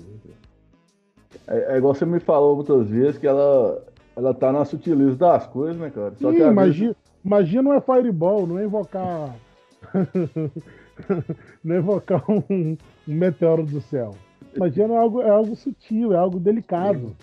É, 1.48 1.74
é 1.74 1.78
igual 1.78 1.94
você 1.94 2.04
me 2.04 2.20
falou 2.20 2.56
muitas 2.56 2.88
vezes 2.88 3.18
que 3.18 3.26
ela, 3.26 3.82
ela 4.20 4.34
tá 4.34 4.52
na 4.52 4.64
sutileza 4.66 5.16
das 5.16 5.46
coisas, 5.46 5.76
né, 5.76 5.90
cara? 5.90 6.12
Só 6.16 6.30
que 6.30 6.36
Sim, 6.36 6.42
às 6.44 6.54
magia, 6.54 6.96
magia 7.24 7.62
não 7.62 7.72
é 7.72 7.80
fireball, 7.80 8.46
não 8.46 8.58
é 8.58 8.64
invocar. 8.64 9.34
não 11.64 11.74
é 11.74 11.78
invocar 11.78 12.22
um, 12.30 12.42
um 12.50 12.76
meteoro 13.06 13.64
do 13.64 13.80
céu. 13.80 14.14
Magia 14.56 14.86
não 14.86 14.96
é 14.96 14.98
algo, 14.98 15.22
é 15.22 15.30
algo 15.30 15.56
sutil, 15.56 16.12
é 16.12 16.16
algo 16.16 16.38
delicado. 16.38 17.16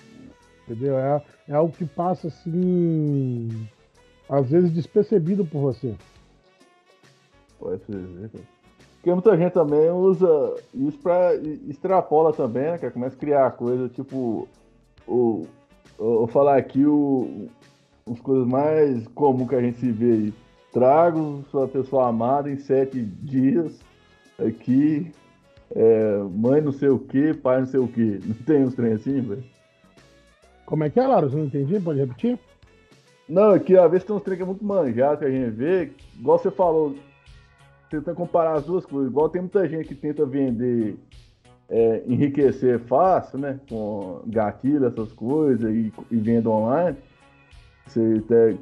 Entendeu? 0.63 0.97
É, 0.97 1.21
é 1.47 1.53
algo 1.53 1.71
que 1.71 1.85
passa 1.85 2.29
assim. 2.29 3.67
Às 4.27 4.49
vezes 4.49 4.71
despercebido 4.71 5.45
por 5.45 5.61
você. 5.61 5.93
Pode 7.59 7.83
ser. 7.85 8.29
cara. 8.31 8.43
Porque 8.95 9.13
muita 9.13 9.37
gente 9.37 9.53
também 9.53 9.89
usa 9.91 10.55
isso 10.73 10.97
pra. 10.97 11.35
extrapola 11.67 12.33
também, 12.33 12.63
né, 12.63 12.77
cara? 12.79 12.91
Começa 12.91 13.15
a 13.15 13.19
criar 13.19 13.51
coisa 13.51 13.87
tipo. 13.87 14.47
O, 15.07 15.45
eu 15.99 16.19
vou 16.19 16.27
falar 16.27 16.57
aqui 16.57 16.85
o, 16.85 17.47
as 18.11 18.19
coisas 18.19 18.47
mais 18.47 19.07
comuns 19.09 19.49
que 19.49 19.55
a 19.55 19.61
gente 19.61 19.79
se 19.79 19.91
vê 19.91 20.11
aí. 20.11 20.33
Trago 20.71 21.43
sua 21.49 21.67
pessoa 21.67 22.07
amada 22.07 22.49
em 22.49 22.57
sete 22.57 23.01
dias 23.01 23.79
aqui. 24.37 25.11
é, 25.75 26.17
mãe 26.31 26.61
não 26.61 26.71
sei 26.71 26.89
o 26.89 26.99
que, 26.99 27.33
pai 27.33 27.59
não 27.59 27.65
sei 27.65 27.79
o 27.79 27.87
que. 27.87 28.19
Não 28.25 28.35
tem 28.45 28.63
uns 28.63 28.75
trem 28.75 28.93
assim, 28.93 29.21
velho? 29.21 29.43
Como 30.65 30.83
é 30.83 30.89
que 30.89 30.99
é, 30.99 31.07
Laros? 31.07 31.33
Não 31.33 31.45
entendi? 31.45 31.79
Pode 31.79 31.99
repetir? 31.99 32.37
Não, 33.27 33.51
aqui 33.51 33.77
às 33.77 33.89
vezes 33.89 34.05
tem 34.05 34.15
uns 34.15 34.21
trem 34.21 34.37
que 34.37 34.43
é 34.43 34.45
muito 34.45 34.63
manjado 34.63 35.19
que 35.19 35.25
a 35.25 35.29
gente 35.29 35.49
vê, 35.51 35.91
igual 36.17 36.37
você 36.37 36.51
falou, 36.51 36.95
tentando 37.89 38.15
comparar 38.15 38.53
as 38.53 38.65
duas 38.65 38.85
coisas, 38.85 39.09
igual 39.09 39.29
tem 39.29 39.41
muita 39.41 39.67
gente 39.67 39.87
que 39.87 39.95
tenta 39.95 40.25
vender, 40.25 40.97
é, 41.69 42.03
enriquecer 42.07 42.79
fácil, 42.79 43.39
né? 43.39 43.59
Com 43.69 44.21
gatilho, 44.27 44.85
essas 44.85 45.11
coisas, 45.13 45.69
e, 45.73 45.91
e 46.11 46.17
venda 46.17 46.49
online. 46.49 46.97
Você 47.85 48.21
até 48.25 48.57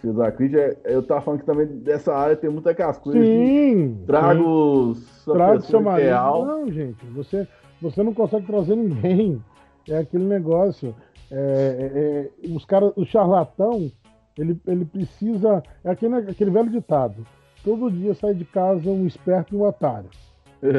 fez 0.00 0.20
a 0.20 0.30
crítica, 0.30 0.76
é, 0.84 0.94
eu 0.94 1.02
tava 1.02 1.20
falando 1.22 1.40
que 1.40 1.46
também 1.46 1.66
dessa 1.66 2.14
área 2.14 2.36
tem 2.36 2.50
coisas 2.98 3.22
de 3.22 3.28
Sim! 3.28 4.02
trago 4.06 4.94
sua 4.94 5.34
Traga 5.34 5.60
seu 5.60 5.80
marido. 5.80 6.06
ideal. 6.06 6.44
Não, 6.44 6.70
gente, 6.70 7.04
você, 7.06 7.46
você 7.80 8.02
não 8.02 8.14
consegue 8.14 8.46
trazer 8.46 8.76
ninguém. 8.76 9.42
É 9.88 9.98
aquele 9.98 10.24
negócio. 10.24 10.94
É, 11.30 12.30
é, 12.44 12.48
é, 12.48 12.52
os 12.52 12.64
caras, 12.64 12.92
o 12.96 13.04
charlatão, 13.04 13.90
ele, 14.36 14.60
ele 14.66 14.84
precisa. 14.84 15.62
É 15.84 15.90
aquele, 15.90 16.16
aquele 16.16 16.50
velho 16.50 16.70
ditado. 16.70 17.24
Todo 17.64 17.90
dia 17.90 18.14
sai 18.14 18.34
de 18.34 18.44
casa 18.44 18.90
um 18.90 19.06
esperto 19.06 19.54
e 19.54 19.58
um 19.58 19.64
otário. 19.64 20.08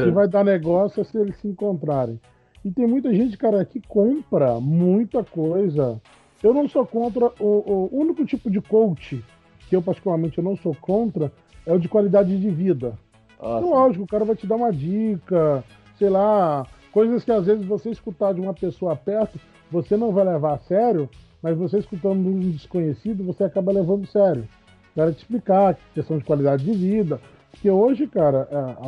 Se 0.06 0.12
vai 0.12 0.28
dar 0.28 0.44
negócio 0.44 1.02
é 1.02 1.04
se 1.04 1.18
eles 1.18 1.38
se 1.38 1.48
encontrarem. 1.48 2.20
E 2.64 2.72
tem 2.72 2.88
muita 2.88 3.14
gente, 3.14 3.38
cara, 3.38 3.64
que 3.64 3.80
compra 3.88 4.60
muita 4.60 5.24
coisa. 5.24 6.02
Eu 6.44 6.54
não 6.54 6.68
sou 6.68 6.86
contra. 6.86 7.32
O, 7.40 7.46
o 7.46 7.90
único 7.92 8.26
tipo 8.26 8.50
de 8.50 8.60
coach 8.62 9.24
que 9.70 9.76
eu, 9.76 9.82
particularmente, 9.82 10.38
eu 10.38 10.44
não 10.44 10.56
sou 10.56 10.76
contra 10.76 11.32
é 11.66 11.74
o 11.74 11.80
de 11.80 11.88
qualidade 11.90 12.40
de 12.40 12.50
vida. 12.50 12.98
Ah, 13.40 13.58
Então, 13.58 13.70
lógico, 13.70 14.04
o 14.04 14.08
cara 14.08 14.26
vai 14.26 14.36
te 14.36 14.48
dar 14.48 14.56
uma 14.56 14.72
dica, 14.72 15.64
sei 15.98 16.10
lá, 16.10 16.66
coisas 16.92 17.24
que 17.24 17.32
às 17.32 17.46
vezes 17.46 17.66
você 17.66 17.90
escutar 17.90 18.34
de 18.34 18.42
uma 18.42 18.54
pessoa 18.54 18.96
perto, 18.96 19.40
você 19.70 19.98
não 19.98 20.12
vai 20.12 20.26
levar 20.26 20.54
a 20.54 20.60
sério, 20.60 21.10
mas 21.42 21.58
você 21.58 21.78
escutando 21.78 22.24
de 22.24 22.30
um 22.30 22.52
desconhecido, 22.52 23.24
você 23.24 23.44
acaba 23.44 23.72
levando 23.72 24.04
a 24.04 24.08
sério. 24.08 24.48
O 24.92 24.96
cara 24.96 25.12
te 25.12 25.18
explicar 25.18 25.78
questão 25.94 26.18
de 26.18 26.24
qualidade 26.24 26.64
de 26.64 26.72
vida. 26.72 27.20
Porque 27.52 27.70
hoje, 27.70 28.08
cara, 28.08 28.48
a, 28.52 28.88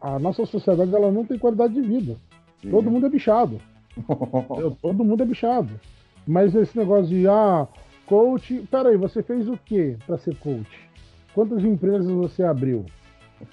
a 0.00 0.18
nossa 0.18 0.44
sociedade 0.46 0.94
ela 0.94 1.10
não 1.10 1.24
tem 1.24 1.38
qualidade 1.38 1.74
de 1.74 1.80
vida. 1.80 2.16
sim. 2.60 2.70
Todo 2.70 2.90
mundo 2.90 3.06
é 3.06 3.10
bichado. 3.10 3.60
Todo 4.82 5.04
mundo 5.04 5.22
é 5.22 5.26
bichado. 5.26 5.80
Mas 6.26 6.54
esse 6.54 6.76
negócio 6.76 7.06
de, 7.06 7.26
ah, 7.28 7.66
coach. 8.06 8.66
Peraí, 8.70 8.96
você 8.96 9.22
fez 9.22 9.48
o 9.48 9.56
que 9.56 9.96
para 10.06 10.16
ser 10.18 10.36
coach? 10.36 10.88
Quantas 11.34 11.62
empresas 11.64 12.10
você 12.10 12.42
abriu? 12.42 12.86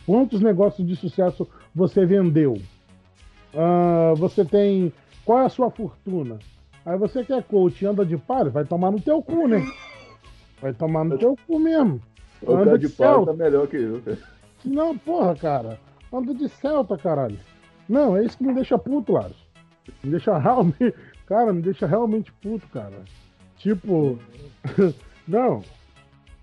Quantos 0.05 0.41
negócios 0.41 0.87
de 0.87 0.95
sucesso 0.95 1.47
você 1.75 2.05
vendeu? 2.05 2.55
Ah, 3.53 4.13
você 4.15 4.45
tem. 4.45 4.93
Qual 5.25 5.39
é 5.39 5.45
a 5.45 5.49
sua 5.49 5.69
fortuna? 5.69 6.39
Aí 6.85 6.97
você 6.97 7.23
que 7.23 7.33
é 7.33 7.41
coach 7.41 7.81
e 7.81 7.87
anda 7.87 8.05
de 8.05 8.17
palha, 8.17 8.49
vai 8.49 8.65
tomar 8.65 8.91
no 8.91 8.99
teu 8.99 9.21
cu, 9.21 9.47
né? 9.47 9.65
Vai 10.61 10.73
tomar 10.73 11.03
no 11.05 11.17
teu 11.17 11.37
cu 11.47 11.59
mesmo. 11.59 12.01
O 12.41 12.55
Anda 12.55 12.77
de 12.77 12.87
de 12.87 12.93
Celta. 12.93 13.31
tá 13.31 13.37
melhor 13.37 13.67
que 13.67 13.77
eu, 13.77 14.01
cara. 14.01 14.17
Não, 14.65 14.97
porra, 14.97 15.35
cara. 15.35 15.79
Anda 16.13 16.33
de 16.33 16.47
Celta, 16.47 16.97
caralho. 16.97 17.39
Não, 17.89 18.15
é 18.15 18.23
isso 18.23 18.37
que 18.37 18.43
me 18.43 18.53
deixa 18.53 18.77
puto, 18.77 19.13
Laros. 19.13 19.35
Me 20.03 20.11
deixa 20.11 20.37
realmente. 20.39 20.93
Cara, 21.25 21.51
me 21.51 21.61
deixa 21.61 21.85
realmente 21.87 22.31
puto, 22.33 22.67
cara. 22.67 23.01
Tipo. 23.57 24.19
não. 25.27 25.61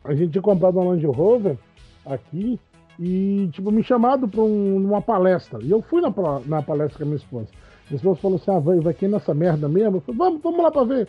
A 0.04 0.14
gente 0.14 0.32
tinha 0.32 0.42
comprado 0.42 0.78
uma 0.78 0.90
Land 0.90 1.06
Rover 1.06 1.56
aqui 2.04 2.58
e, 2.98 3.48
tipo, 3.52 3.70
me 3.70 3.82
chamado 3.82 4.26
pra 4.26 4.40
um- 4.40 4.84
uma 4.84 5.00
palestra. 5.02 5.58
E 5.62 5.70
eu 5.70 5.82
fui 5.82 6.00
na, 6.00 6.12
na 6.46 6.62
palestra 6.62 6.98
com 6.98 7.04
a 7.04 7.06
minha 7.06 7.16
esposa. 7.16 7.48
Minha 7.88 7.96
esposa 7.96 8.20
falou 8.20 8.36
assim: 8.36 8.50
ah, 8.50 8.58
vai, 8.58 8.80
vai 8.80 8.92
aqui 8.92 9.06
nessa 9.06 9.34
merda 9.34 9.68
mesmo? 9.68 9.98
Eu 9.98 10.00
falei: 10.00 10.18
vamos, 10.18 10.42
vamos 10.42 10.62
lá 10.62 10.70
pra 10.70 10.84
ver. 10.84 11.08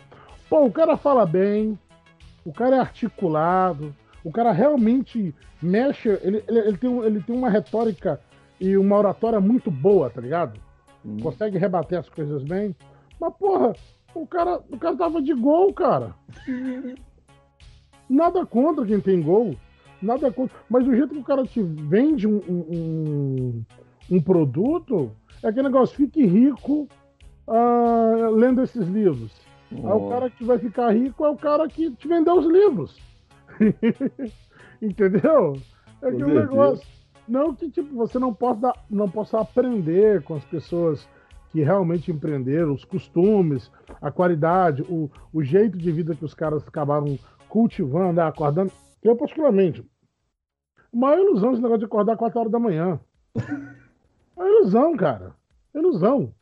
Pô, 0.50 0.66
o 0.66 0.72
cara 0.72 0.98
fala 0.98 1.26
bem, 1.26 1.80
o 2.46 2.52
cara 2.52 2.76
é 2.76 2.80
articulado, 2.80 3.96
o 4.24 4.32
cara 4.32 4.52
realmente 4.52 5.34
mexe, 5.62 6.10
ele, 6.22 6.44
ele, 6.48 6.60
ele 6.60 6.78
tem, 6.78 6.98
ele 7.04 7.22
tem 7.22 7.36
uma 7.36 7.50
retórica 7.50 8.20
e 8.62 8.78
uma 8.78 8.96
oratória 8.96 9.42
muito 9.42 9.72
boa, 9.72 10.12
tá 10.12 10.22
ligado? 10.22 10.60
Hum. 11.04 11.18
Consegue 11.20 11.58
rebater 11.58 11.98
as 11.98 12.08
coisas 12.08 12.44
bem. 12.44 12.76
Mas, 13.20 13.34
porra, 13.34 13.74
o 14.14 14.28
cara, 14.28 14.62
o 14.70 14.78
cara 14.78 14.96
tava 14.96 15.20
de 15.20 15.34
gol, 15.34 15.74
cara. 15.74 16.14
Nada 18.08 18.46
contra 18.46 18.86
quem 18.86 19.00
tem 19.00 19.20
gol. 19.20 19.56
Nada 20.00 20.32
contra. 20.32 20.56
Mas 20.70 20.88
o 20.88 20.96
jeito 20.96 21.10
que 21.10 21.20
o 21.20 21.24
cara 21.24 21.44
te 21.44 21.64
vende 21.64 22.28
um, 22.28 22.38
um, 22.48 23.64
um- 24.12 24.22
produto 24.22 25.12
é 25.42 25.48
aquele 25.48 25.68
negócio, 25.68 25.96
fique 25.96 26.24
rico 26.24 26.88
ah, 27.48 28.30
lendo 28.32 28.62
esses 28.62 28.88
livros. 28.88 29.32
Aí 29.72 29.80
o 29.80 30.10
cara 30.10 30.30
que 30.30 30.44
vai 30.44 30.60
ficar 30.60 30.92
rico 30.92 31.26
é 31.26 31.30
o 31.30 31.38
cara 31.38 31.68
que 31.68 31.90
te 31.92 32.08
vendeu 32.08 32.38
os 32.38 32.46
livros. 32.46 33.00
Entendeu? 34.82 35.54
É 36.02 36.10
aquele 36.10 36.40
negócio. 36.40 37.01
Não 37.32 37.56
que 37.56 37.72
tipo, 37.72 37.96
você 37.96 38.20
não 38.20 38.34
possa, 38.34 38.74
não 38.90 39.10
possa 39.10 39.40
aprender 39.40 40.22
com 40.24 40.36
as 40.36 40.44
pessoas 40.44 41.08
que 41.50 41.62
realmente 41.62 42.12
empreenderam, 42.12 42.74
os 42.74 42.84
costumes, 42.84 43.72
a 44.02 44.12
qualidade, 44.12 44.82
o, 44.84 45.10
o 45.32 45.42
jeito 45.42 45.78
de 45.78 45.90
vida 45.94 46.14
que 46.14 46.26
os 46.26 46.34
caras 46.34 46.68
acabaram 46.68 47.18
cultivando, 47.48 48.20
ah, 48.20 48.28
acordando. 48.28 48.70
Eu, 49.02 49.16
particularmente, 49.16 49.82
a 50.94 50.98
maior 50.98 51.20
ilusão 51.20 51.54
esse 51.54 51.62
negócio 51.62 51.80
de 51.80 51.86
acordar 51.86 52.18
4 52.18 52.38
horas 52.38 52.52
da 52.52 52.60
manhã. 52.60 53.00
É 54.38 54.44
ilusão, 54.44 54.96
cara. 54.98 55.36
É 55.72 55.78
ilusão. 55.78 56.34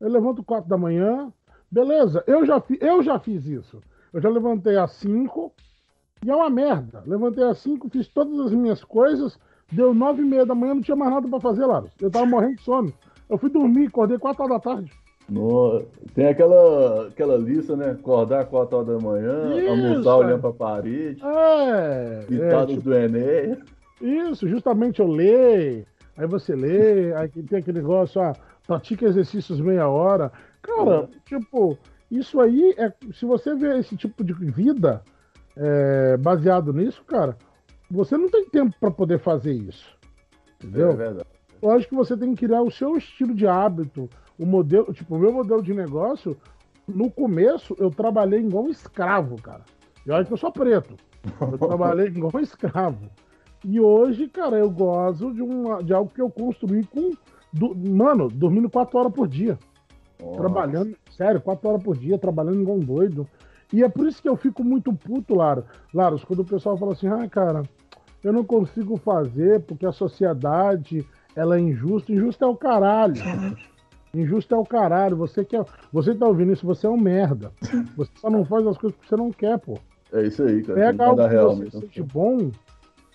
Eu 0.00 0.08
levanto 0.08 0.42
4 0.42 0.68
da 0.68 0.76
manhã, 0.76 1.32
beleza, 1.70 2.24
eu 2.26 2.44
já, 2.44 2.60
fi, 2.60 2.76
eu 2.80 3.00
já 3.04 3.20
fiz 3.20 3.46
isso. 3.46 3.80
Eu 4.12 4.20
já 4.20 4.28
levantei 4.28 4.76
às 4.76 4.90
5 4.92 5.52
e 6.24 6.30
é 6.30 6.34
uma 6.34 6.50
merda. 6.50 7.04
Levantei 7.06 7.44
às 7.44 7.58
5, 7.58 7.88
fiz 7.88 8.08
todas 8.08 8.40
as 8.40 8.52
minhas 8.52 8.82
coisas, 8.82 9.38
Deu 9.72 9.92
nove 9.92 10.22
e 10.22 10.24
meia 10.24 10.46
da 10.46 10.54
manhã, 10.54 10.74
não 10.74 10.82
tinha 10.82 10.96
mais 10.96 11.10
nada 11.10 11.28
pra 11.28 11.40
fazer, 11.40 11.66
Laros. 11.66 11.90
Eu 12.00 12.10
tava 12.10 12.26
morrendo 12.26 12.56
de 12.56 12.62
sono. 12.62 12.92
Eu 13.28 13.36
fui 13.36 13.50
dormir, 13.50 13.86
acordei 13.86 14.18
quatro 14.18 14.44
horas 14.44 14.56
da 14.56 14.60
tarde. 14.60 14.92
No... 15.28 15.82
Tem 16.14 16.28
aquela, 16.28 17.08
aquela 17.08 17.36
lista, 17.36 17.76
né? 17.76 17.90
Acordar 17.90 18.46
4 18.46 18.76
horas 18.76 18.88
da 18.88 18.98
manhã, 18.98 19.56
Isso, 19.58 19.68
almoçar 19.70 20.10
é. 20.10 20.14
olhando 20.14 20.40
pra 20.40 20.52
parede, 20.52 21.20
É. 21.24 22.20
é, 22.22 22.26
ditados 22.28 22.74
tipo, 22.74 22.84
do 22.84 22.94
Enem. 22.94 23.58
Isso, 24.00 24.48
justamente 24.48 25.00
eu 25.00 25.08
leio, 25.08 25.84
aí 26.16 26.26
você 26.28 26.54
lê, 26.54 27.12
aí 27.14 27.28
tem 27.28 27.58
aquele 27.58 27.80
negócio, 27.80 28.20
ah, 28.20 28.34
pratica 28.66 29.06
exercícios 29.06 29.60
meia 29.60 29.88
hora. 29.88 30.30
Cara, 30.62 31.08
tipo, 31.24 31.76
isso 32.10 32.40
aí 32.40 32.74
é. 32.78 32.92
Se 33.12 33.24
você 33.26 33.54
vê 33.54 33.78
esse 33.78 33.96
tipo 33.96 34.22
de 34.22 34.32
vida 34.32 35.02
é, 35.56 36.16
baseado 36.18 36.72
nisso, 36.72 37.02
cara, 37.04 37.36
você 37.90 38.16
não 38.16 38.28
tem 38.28 38.48
tempo 38.48 38.74
para 38.80 38.90
poder 38.90 39.18
fazer 39.18 39.52
isso. 39.52 39.96
Entendeu? 40.62 40.90
É 40.92 40.96
verdade. 40.96 41.28
Eu 41.62 41.70
acho 41.70 41.88
que 41.88 41.94
você 41.94 42.16
tem 42.16 42.34
que 42.34 42.46
criar 42.46 42.62
o 42.62 42.70
seu 42.70 42.96
estilo 42.96 43.34
de 43.34 43.46
hábito, 43.46 44.08
o 44.38 44.44
modelo, 44.44 44.92
tipo, 44.92 45.14
o 45.16 45.18
meu 45.18 45.32
modelo 45.32 45.62
de 45.62 45.72
negócio. 45.74 46.36
No 46.86 47.10
começo, 47.10 47.74
eu 47.78 47.90
trabalhei 47.90 48.40
igual 48.40 48.64
um 48.64 48.70
escravo, 48.70 49.40
cara. 49.40 49.62
E 50.06 50.10
olha 50.10 50.24
que 50.24 50.32
eu 50.32 50.36
sou 50.36 50.52
preto. 50.52 50.94
Eu 51.40 51.58
trabalhei 51.58 52.06
igual 52.06 52.30
um 52.34 52.38
escravo. 52.40 53.10
E 53.64 53.80
hoje, 53.80 54.28
cara, 54.28 54.56
eu 54.56 54.70
gozo 54.70 55.32
de, 55.32 55.42
uma, 55.42 55.82
de 55.82 55.92
algo 55.92 56.10
que 56.14 56.22
eu 56.22 56.30
construí 56.30 56.84
com. 56.84 57.10
do- 57.52 57.74
mano, 57.74 58.28
dormindo 58.28 58.70
quatro 58.70 58.98
horas 58.98 59.12
por 59.12 59.26
dia. 59.26 59.58
Nossa. 60.22 60.36
Trabalhando, 60.36 60.96
sério, 61.10 61.40
quatro 61.40 61.68
horas 61.68 61.82
por 61.82 61.96
dia, 61.96 62.18
trabalhando 62.18 62.60
igual 62.60 62.76
um 62.76 62.84
doido. 62.84 63.26
E 63.72 63.82
é 63.82 63.88
por 63.88 64.06
isso 64.06 64.22
que 64.22 64.28
eu 64.28 64.36
fico 64.36 64.62
muito 64.62 64.92
puto, 64.92 65.34
Lara. 65.34 65.64
Laros, 65.92 66.24
quando 66.24 66.40
o 66.40 66.44
pessoal 66.44 66.76
fala 66.76 66.92
assim, 66.92 67.08
ah, 67.08 67.28
cara, 67.28 67.62
eu 68.22 68.32
não 68.32 68.44
consigo 68.44 68.96
fazer 68.96 69.60
porque 69.62 69.86
a 69.86 69.92
sociedade 69.92 71.06
ela 71.34 71.56
é 71.56 71.60
injusta. 71.60 72.12
Injusta 72.12 72.44
é 72.44 72.48
o 72.48 72.56
caralho. 72.56 73.14
Injusto 74.14 74.54
é 74.54 74.58
o 74.58 74.64
caralho. 74.64 75.16
Você 75.16 75.44
quer. 75.44 75.64
Você 75.92 76.14
tá 76.14 76.26
ouvindo 76.26 76.52
isso, 76.52 76.66
você 76.66 76.86
é 76.86 76.90
um 76.90 76.96
merda. 76.96 77.52
Você 77.96 78.10
só 78.16 78.30
não 78.30 78.44
faz 78.44 78.66
as 78.66 78.78
coisas 78.78 78.98
que 78.98 79.08
você 79.08 79.16
não 79.16 79.30
quer, 79.30 79.58
pô. 79.58 79.78
É 80.12 80.22
isso 80.22 80.42
aí, 80.42 80.62
cara. 80.62 80.78
Pega 80.78 81.04
algo 81.04 81.22
que 81.22 81.28
real 81.28 81.56
você 81.56 81.80
seja 81.80 82.04
bom. 82.04 82.50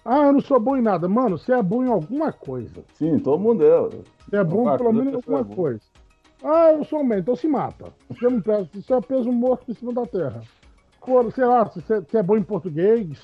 Ah, 0.03 0.27
eu 0.27 0.33
não 0.33 0.41
sou 0.41 0.59
bom 0.59 0.75
em 0.75 0.81
nada. 0.81 1.07
Mano, 1.07 1.37
você 1.37 1.53
é 1.53 1.61
bom 1.61 1.83
em 1.83 1.89
alguma 1.89 2.31
coisa. 2.33 2.83
Sim, 2.93 3.19
todo 3.19 3.39
mundo 3.39 3.63
é. 3.63 3.79
Você 4.27 4.35
é 4.35 4.43
bom 4.43 4.59
Alguma 4.67 4.77
pelo 4.77 4.93
menos 4.93 5.13
em 5.13 5.15
alguma 5.15 5.39
é 5.39 5.43
bom. 5.43 5.55
coisa. 5.55 5.81
Ah, 6.43 6.71
eu 6.71 6.83
sou 6.83 7.01
um 7.03 7.13
então 7.13 7.35
se 7.35 7.47
mata. 7.47 7.93
Você, 8.09 8.27
não 8.29 8.41
pesa, 8.41 8.67
você 8.73 8.93
é 8.93 9.01
peso 9.01 9.31
morto 9.31 9.69
em 9.69 9.73
cima 9.73 9.93
da 9.93 10.05
terra. 10.05 10.41
Pô, 11.05 11.29
sei 11.31 11.45
lá, 11.45 11.69
se 11.69 11.81
você, 11.81 12.17
é 12.17 12.23
bom 12.23 12.37
em 12.37 12.43
português, 12.43 13.21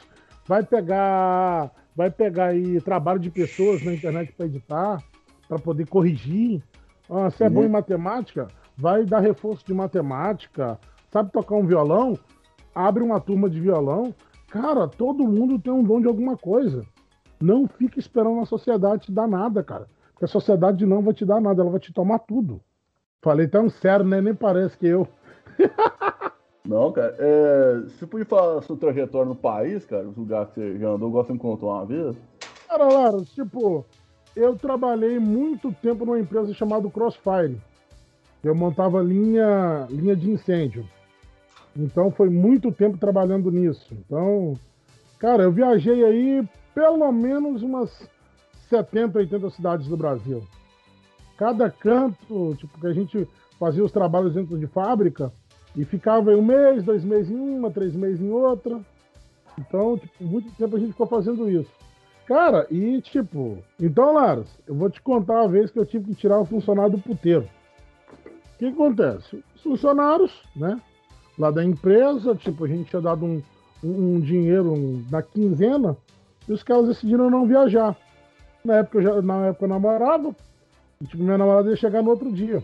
vai 0.48 0.64
pegar. 0.64 1.72
Vai 1.96 2.12
pegar 2.12 2.48
aí 2.48 2.80
trabalho 2.82 3.20
de 3.20 3.32
pessoas 3.32 3.82
na 3.82 3.92
internet 3.92 4.32
para 4.34 4.46
editar, 4.46 5.04
para 5.48 5.58
poder 5.58 5.88
corrigir. 5.88 6.62
Ah, 7.10 7.30
se 7.32 7.44
é 7.44 7.48
Uhum. 7.48 7.54
bom 7.54 7.64
em 7.64 7.70
matemática, 7.70 8.48
vai 8.78 9.04
dar 9.04 9.20
reforço 9.20 9.66
de 9.66 9.74
matemática. 9.74 10.80
Sabe 11.12 11.32
tocar 11.32 11.56
um 11.56 11.66
violão? 11.66 12.18
Abre 12.76 13.02
uma 13.02 13.20
turma 13.20 13.50
de 13.50 13.60
violão. 13.60 14.14
Cara, 14.50 14.88
todo 14.88 15.28
mundo 15.28 15.58
tem 15.58 15.74
um 15.74 15.84
dom 15.84 16.00
de 16.00 16.08
alguma 16.08 16.38
coisa. 16.38 16.84
Não 17.42 17.68
fique 17.68 18.00
esperando 18.00 18.40
a 18.42 18.46
sociedade 18.46 19.06
te 19.08 19.12
dar 19.12 19.28
nada, 19.28 19.64
cara. 19.64 19.88
Porque 20.12 20.26
a 20.26 20.28
sociedade 20.28 20.86
não 20.86 21.02
vai 21.02 21.14
te 21.16 21.26
dar 21.26 21.42
nada, 21.42 21.62
ela 21.64 21.72
vai 21.72 21.80
te 21.80 21.92
tomar 21.94 22.20
tudo. 22.20 22.62
Falei 23.22 23.48
tão 23.48 23.70
sério, 23.70 24.06
né? 24.06 24.22
Nem 24.22 24.36
parece 24.36 24.78
que 24.78 24.88
eu. 24.88 25.08
Não, 26.66 26.92
cara. 26.92 27.16
É, 27.18 27.82
você 27.82 28.06
podia 28.06 28.26
falar 28.26 28.62
sua 28.62 28.78
trajetória 28.78 29.30
no 29.30 29.36
país, 29.36 29.86
cara? 29.86 30.08
Os 30.08 30.18
lugares 30.18 30.50
que 30.50 30.60
você 30.60 30.78
já 30.78 30.90
andou, 30.90 31.10
gosta 31.10 31.34
de 31.34 31.40
contar 31.40 31.66
uma 31.66 31.86
vez? 31.86 32.16
Cara, 32.68 32.86
Lara, 32.86 33.22
tipo, 33.24 33.86
eu 34.36 34.56
trabalhei 34.56 35.18
muito 35.18 35.72
tempo 35.82 36.06
numa 36.06 36.20
empresa 36.20 36.54
chamada 36.54 36.90
Crossfire. 36.90 37.58
Eu 38.44 38.54
montava 38.54 39.02
linha, 39.02 39.88
linha 39.90 40.16
de 40.16 40.30
incêndio. 40.30 40.88
Então 41.76 42.12
foi 42.12 42.30
muito 42.30 42.72
tempo 42.72 42.98
trabalhando 42.98 43.50
nisso. 43.52 43.88
Então, 43.94 44.54
cara, 45.20 45.44
eu 45.44 45.52
viajei 45.52 46.04
aí 46.04 46.48
pelo 46.74 47.12
menos 47.12 47.64
umas 47.64 48.08
70, 48.70 49.18
80 49.18 49.50
cidades 49.50 49.88
do 49.88 49.98
Brasil. 49.98 50.44
Cada 51.38 51.70
canto, 51.70 52.56
tipo, 52.56 52.80
que 52.80 52.88
a 52.88 52.94
gente 52.94 53.28
fazia 53.60 53.84
os 53.84 53.92
trabalhos 53.92 54.34
dentro 54.34 54.58
de 54.58 54.68
fábrica 54.68 55.32
e 55.76 55.86
ficava 55.86 56.32
um 56.32 56.42
mês, 56.42 56.84
dois 56.84 57.04
meses 57.04 57.32
em 57.32 57.40
uma, 57.40 57.70
três 57.70 57.96
meses 57.96 58.20
em 58.20 58.32
outra. 58.32 58.80
Então, 59.60 59.98
tipo, 59.98 60.24
muito 60.24 60.52
tempo 60.56 60.76
a 60.76 60.80
gente 60.80 60.92
ficou 60.92 61.08
fazendo 61.08 61.50
isso. 61.50 61.72
Cara, 62.26 62.68
e 62.70 63.02
tipo, 63.02 63.58
então, 63.80 64.14
Laros, 64.14 64.50
eu 64.68 64.76
vou 64.76 64.90
te 64.90 65.02
contar 65.02 65.44
a 65.44 65.48
vez 65.48 65.72
que 65.72 65.80
eu 65.80 65.86
tive 65.86 66.06
que 66.08 66.16
tirar 66.16 66.40
o 66.40 66.46
funcionário 66.46 66.92
do 66.92 67.00
puteiro. 67.00 67.48
O 68.26 68.58
que 68.58 68.66
acontece? 68.66 69.42
Os 69.56 69.62
funcionários, 69.62 70.44
né, 70.56 70.82
lá 71.40 71.52
da 71.52 71.64
empresa, 71.64 72.36
tipo, 72.36 72.66
a 72.66 72.68
gente 72.68 72.90
tinha 72.90 73.02
dado 73.02 73.24
um, 73.24 73.42
um, 73.84 74.16
um 74.16 74.20
dinheiro 74.20 75.06
na 75.10 75.22
quinzena 75.22 75.96
e 76.48 76.52
os 76.52 76.64
caras 76.64 76.88
decidiram 76.88 77.30
não 77.30 77.46
viajar. 77.46 77.96
Na 78.66 78.78
época 78.78 78.98
eu, 78.98 79.02
já, 79.04 79.22
na 79.22 79.48
época 79.48 79.66
eu 79.66 79.70
namorava, 79.70 80.36
e, 81.02 81.06
tipo, 81.06 81.24
minha 81.24 81.38
namorada 81.38 81.70
ia 81.70 81.76
chegar 81.76 82.02
no 82.02 82.10
outro 82.10 82.32
dia. 82.32 82.64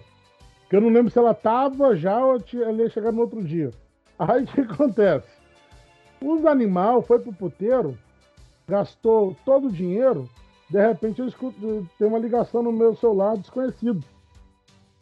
Porque 0.61 0.75
eu 0.75 0.81
não 0.81 0.89
lembro 0.89 1.11
se 1.11 1.19
ela 1.19 1.33
tava 1.33 1.95
já 1.95 2.23
ou 2.25 2.41
ela 2.53 2.81
ia 2.81 2.89
chegar 2.89 3.11
no 3.11 3.21
outro 3.21 3.43
dia. 3.43 3.71
Aí 4.17 4.43
o 4.45 4.47
que 4.47 4.61
acontece? 4.61 5.27
Os 6.21 6.45
animais 6.45 7.05
foi 7.05 7.19
pro 7.19 7.33
puteiro, 7.33 7.97
gastou 8.67 9.35
todo 9.45 9.67
o 9.67 9.71
dinheiro, 9.71 10.29
de 10.69 10.79
repente 10.79 11.19
eu 11.19 11.27
escuto, 11.27 11.87
tem 11.99 12.07
uma 12.07 12.17
ligação 12.17 12.63
no 12.63 12.71
meu 12.71 12.95
celular 12.95 13.37
desconhecido. 13.37 14.03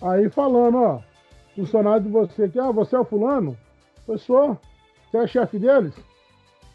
Aí 0.02 0.30
falando, 0.30 0.78
ó, 0.78 1.00
funcionário 1.56 2.04
de 2.04 2.10
você 2.10 2.46
aqui, 2.46 2.60
ah, 2.60 2.72
você 2.72 2.96
é 2.96 3.00
o 3.00 3.06
fulano? 3.06 3.56
Foi 4.06 4.17
só. 4.17 4.58
Você 5.10 5.17
é 5.17 5.28
chefe 5.28 5.60
deles? 5.60 5.94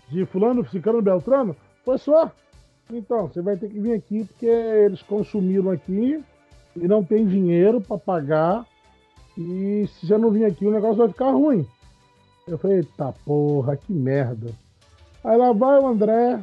De 0.08 0.24
fulano, 0.26 0.62
ficando 0.64 1.02
Beltrano? 1.02 1.56
Foi 1.84 1.98
só. 1.98 2.30
Então, 2.90 3.26
você 3.26 3.42
vai 3.42 3.56
ter 3.56 3.68
que 3.68 3.80
vir 3.80 3.94
aqui 3.94 4.24
porque 4.24 4.46
eles 4.46 5.02
consumiram 5.02 5.72
aqui 5.72 6.22
e 6.76 6.86
não 6.88 7.02
tem 7.04 7.26
dinheiro 7.26 7.80
para 7.80 7.98
pagar. 7.98 8.66
E 9.36 9.86
se 9.88 10.06
você 10.06 10.16
não 10.16 10.30
vir 10.30 10.44
aqui, 10.44 10.66
o 10.66 10.70
negócio 10.70 10.96
vai 10.96 11.08
ficar 11.08 11.30
ruim. 11.30 11.66
Eu 12.46 12.56
falei, 12.58 12.78
eita 12.78 13.12
porra, 13.24 13.76
que 13.76 13.92
merda. 13.92 14.50
Aí 15.24 15.36
lá 15.36 15.52
vai 15.52 15.78
o 15.80 15.86
André 15.86 16.40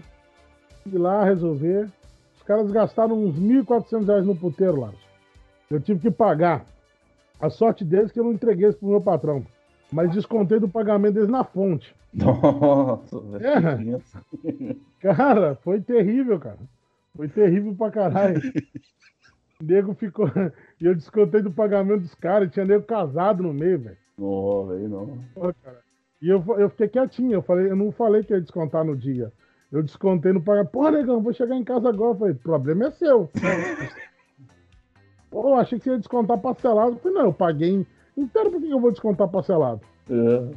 ir 0.86 0.98
lá 0.98 1.24
resolver. 1.24 1.90
Os 2.38 2.44
caras 2.44 2.70
gastaram 2.72 3.16
uns 3.24 3.36
1.400 3.40 4.06
reais 4.06 4.26
no 4.26 4.36
puteiro 4.36 4.82
lá. 4.82 4.92
Eu 5.72 5.80
tive 5.80 6.02
que 6.02 6.12
pagar. 6.12 6.66
A 7.40 7.50
sorte 7.50 7.84
deles 7.84 8.10
é 8.12 8.14
que 8.14 8.20
eu 8.20 8.26
não 8.26 8.34
entreguei 8.34 8.68
isso 8.70 8.78
pro 8.78 8.90
meu 8.90 9.02
patrão. 9.02 9.44
Mas 9.92 10.12
descontei 10.12 10.60
do 10.60 10.68
pagamento 10.68 11.14
deles 11.16 11.30
na 11.30 11.44
fonte. 11.44 11.96
Nossa, 12.14 13.18
É. 13.42 13.60
velho. 13.60 14.02
Cara, 15.00 15.56
foi 15.64 15.80
terrível, 15.82 16.40
cara. 16.40 16.60
Foi 17.16 17.28
terrível 17.28 17.74
pra 17.76 17.90
caralho. 17.92 18.42
Nego 19.62 19.94
ficou. 19.94 20.28
E 20.82 20.86
eu 20.86 20.94
descontei 20.96 21.42
do 21.42 21.52
pagamento 21.52 22.02
dos 22.02 22.16
caras. 22.16 22.52
Tinha 22.52 22.66
nego 22.66 22.84
casado 22.84 23.42
no 23.44 23.54
meio, 23.54 23.80
velho. 23.80 23.98
Não, 24.18 24.68
velho, 24.68 24.90
não. 24.90 25.18
Porra, 25.34 25.56
cara. 25.64 25.80
E 26.22 26.30
eu, 26.30 26.44
eu 26.58 26.70
fiquei 26.70 26.88
quietinho. 26.90 27.34
Eu, 27.34 27.42
falei, 27.42 27.70
eu 27.70 27.76
não 27.76 27.92
falei 27.92 28.24
que 28.24 28.34
ia 28.34 28.42
descontar 28.42 28.84
no 28.84 28.96
dia. 28.96 29.32
Eu 29.72 29.82
descontei 29.82 30.34
no 30.34 30.42
pagamento. 30.42 30.72
Pô, 30.72 30.90
negão, 30.90 31.22
vou 31.22 31.34
chegar 31.34 31.56
em 31.56 31.64
casa 31.64 31.88
agora. 31.90 32.12
Eu 32.12 32.18
falei, 32.20 32.34
problema 32.34 32.88
é 32.88 32.92
seu. 32.92 33.30
Pô, 35.32 35.56
achei 35.56 35.80
que 35.80 35.86
você 35.86 35.92
ia 35.92 35.98
descontar 35.98 36.38
parcelado. 36.38 36.92
Eu 36.92 36.98
falei, 36.98 37.18
não, 37.18 37.26
eu 37.26 37.34
paguei 37.34 37.70
em- 37.70 37.88
inteiro, 38.18 38.52
por 38.52 38.62
que 38.62 38.70
eu 38.70 38.80
vou 38.80 38.92
descontar 38.92 39.28
parcelado? 39.28 39.82
É. 40.10 40.54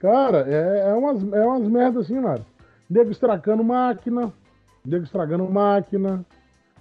Cara, 0.00 0.46
é, 0.48 0.90
é, 0.90 0.94
umas, 0.94 1.22
é 1.32 1.44
umas 1.46 1.68
merdas 1.68 2.04
assim, 2.04 2.20
Nara. 2.20 2.44
Nego 2.88 3.10
estragando 3.10 3.62
máquina, 3.62 4.32
nego 4.84 5.04
estragando 5.04 5.44
máquina, 5.50 6.24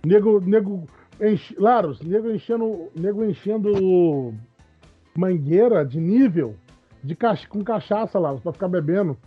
nego, 0.05 0.39
nego, 0.39 0.87
enche, 1.21 1.55
Laros, 1.59 2.01
nego 2.01 2.29
enchendo, 2.31 2.89
nego 2.95 3.23
enchendo 3.23 4.33
mangueira 5.15 5.85
de 5.85 5.99
nível 5.99 6.55
de 7.03 7.15
cach, 7.15 7.47
com 7.47 7.63
cachaça, 7.63 8.19
Laros, 8.19 8.41
pra 8.41 8.51
ficar 8.53 8.67
bebendo, 8.67 9.17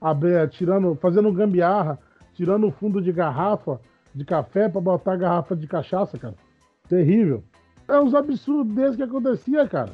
Abre- 0.00 0.46
tirando, 0.48 0.94
fazendo 0.96 1.32
gambiarra, 1.32 1.98
tirando 2.34 2.66
o 2.66 2.70
fundo 2.70 3.00
de 3.00 3.10
garrafa 3.12 3.80
de 4.14 4.24
café 4.24 4.68
pra 4.68 4.80
botar 4.80 5.14
a 5.14 5.16
garrafa 5.16 5.56
de 5.56 5.66
cachaça, 5.66 6.16
cara. 6.18 6.34
Terrível. 6.88 7.42
É 7.88 7.98
uns 7.98 8.14
absurdos 8.14 8.74
desses 8.74 8.96
que 8.96 9.02
acontecia, 9.02 9.66
cara. 9.66 9.92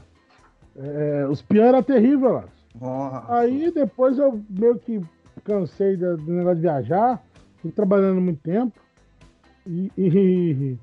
É, 0.76 1.26
os 1.28 1.40
piores 1.42 1.68
eram 1.68 1.82
terríveis, 1.82 2.32
Laros. 2.32 2.50
Nossa. 2.80 3.34
Aí 3.34 3.70
depois 3.70 4.18
eu 4.18 4.40
meio 4.48 4.78
que 4.78 5.00
cansei 5.44 5.96
do, 5.96 6.16
do 6.16 6.32
negócio 6.32 6.56
de 6.56 6.62
viajar, 6.62 7.22
fui 7.58 7.70
trabalhando 7.70 8.20
muito 8.20 8.40
tempo 8.42 8.72
e, 9.66 9.90
e 9.96 10.78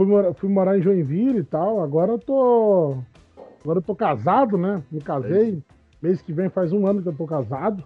fui, 0.00 0.06
morar, 0.06 0.34
fui 0.34 0.48
morar 0.48 0.78
em 0.78 0.82
Joinville 0.82 1.40
e 1.40 1.44
tal. 1.44 1.82
Agora 1.82 2.12
eu 2.12 2.18
tô. 2.18 2.96
Agora 3.62 3.78
eu 3.78 3.82
tô 3.82 3.94
casado, 3.94 4.56
né? 4.56 4.82
Me 4.90 5.00
casei. 5.00 5.62
Mês 6.00 6.22
que 6.22 6.32
vem 6.32 6.48
faz 6.48 6.72
um 6.72 6.86
ano 6.86 7.02
que 7.02 7.08
eu 7.08 7.14
tô 7.14 7.26
casado. 7.26 7.84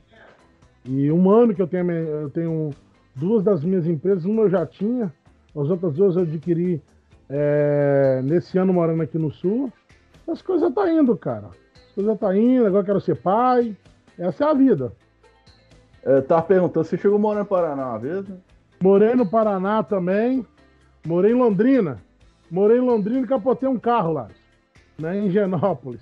E 0.85 1.11
um 1.11 1.29
ano 1.29 1.55
que 1.55 1.61
eu 1.61 1.67
tenho, 1.67 1.91
eu 1.91 2.31
tenho 2.31 2.71
Duas 3.17 3.45
das 3.45 3.63
minhas 3.63 3.87
empresas, 3.87 4.25
uma 4.25 4.43
eu 4.43 4.51
já 4.51 4.67
tinha, 4.67 5.13
as 5.51 5.71
outras 5.71 5.95
duas 5.95 6.17
eu 6.17 6.23
adquiri 6.23 6.83
é, 7.29 8.21
nesse 8.25 8.59
ano 8.59 8.73
morando 8.73 9.03
aqui 9.03 9.17
no 9.17 9.31
Sul. 9.31 9.73
As 10.27 10.43
coisas 10.43 10.73
tá 10.75 10.91
indo, 10.91 11.17
cara. 11.17 11.51
As 11.77 11.95
coisas 11.95 12.19
tá 12.19 12.37
indo, 12.37 12.67
agora 12.67 12.85
quero 12.85 13.01
ser 13.01 13.15
pai. 13.15 13.77
Essa 14.19 14.47
é 14.47 14.51
a 14.51 14.55
vida. 14.55 14.93
É, 16.03 16.21
tava 16.23 16.43
perguntando, 16.43 16.85
você 16.85 16.99
chegou 16.99 17.19
morando 17.19 17.45
no 17.45 17.49
Paraná 17.49 17.91
uma 17.91 17.99
vez, 17.99 18.29
né? 18.29 18.37
Morei 18.83 19.15
no 19.15 19.31
Paraná 19.31 19.83
também. 19.85 20.45
Morei 21.07 21.33
em 21.33 21.35
Londrina. 21.35 21.99
Morei 22.51 22.79
em 22.79 22.81
Londrina 22.81 23.21
e 23.21 23.27
capotei 23.27 23.69
um 23.69 23.79
carro 23.79 24.13
lá. 24.13 24.29
Né, 24.99 25.19
em 25.19 25.31
Genópolis. 25.31 26.01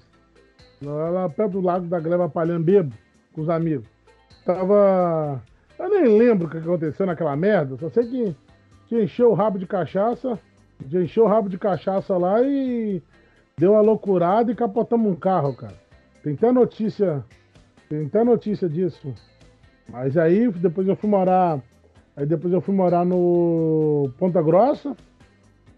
Lá 0.83 1.29
perto 1.29 1.53
do 1.53 1.61
Lago 1.61 1.87
da 1.87 2.01
Gleba 2.01 2.29
Palhando, 2.29 2.65
bebo, 2.65 2.93
com 3.33 3.43
os 3.43 3.49
amigos. 3.49 3.87
Tava. 4.45 5.43
Eu 5.79 5.88
nem 5.88 6.19
lembro 6.19 6.47
o 6.47 6.51
que 6.51 6.59
aconteceu 6.59 7.07
naquela 7.07 7.37
merda. 7.37 7.77
Só 7.77 7.88
sei 7.88 8.05
que, 8.07 8.37
que 8.88 9.03
encheu 9.03 9.31
o 9.31 9.35
rabo 9.35 9.59
de 9.59 9.67
cachaça. 9.67 10.38
Encheu 10.93 11.25
o 11.25 11.29
rabo 11.29 11.49
de 11.49 11.59
cachaça 11.59 12.17
lá 12.17 12.43
e 12.43 13.03
deu 13.57 13.73
uma 13.73 13.81
loucurada 13.81 14.51
e 14.51 14.57
capotamos 14.57 15.11
um 15.11 15.15
carro, 15.15 15.55
cara. 15.55 15.81
Tem 16.23 16.35
até 16.35 16.51
notícia. 16.51 17.25
Tem 17.88 18.07
até 18.07 18.25
notícia 18.25 18.69
disso. 18.69 19.15
Mas 19.88 20.17
aí 20.17 20.51
depois 20.51 20.87
eu 20.88 20.97
fui 20.97 21.09
morar. 21.09 21.61
Aí 22.16 22.27
depois 22.27 22.53
eu 22.53 22.61
fui 22.61 22.75
morar 22.75 23.05
no 23.05 24.11
Ponta 24.18 24.42
Grossa. 24.42 24.96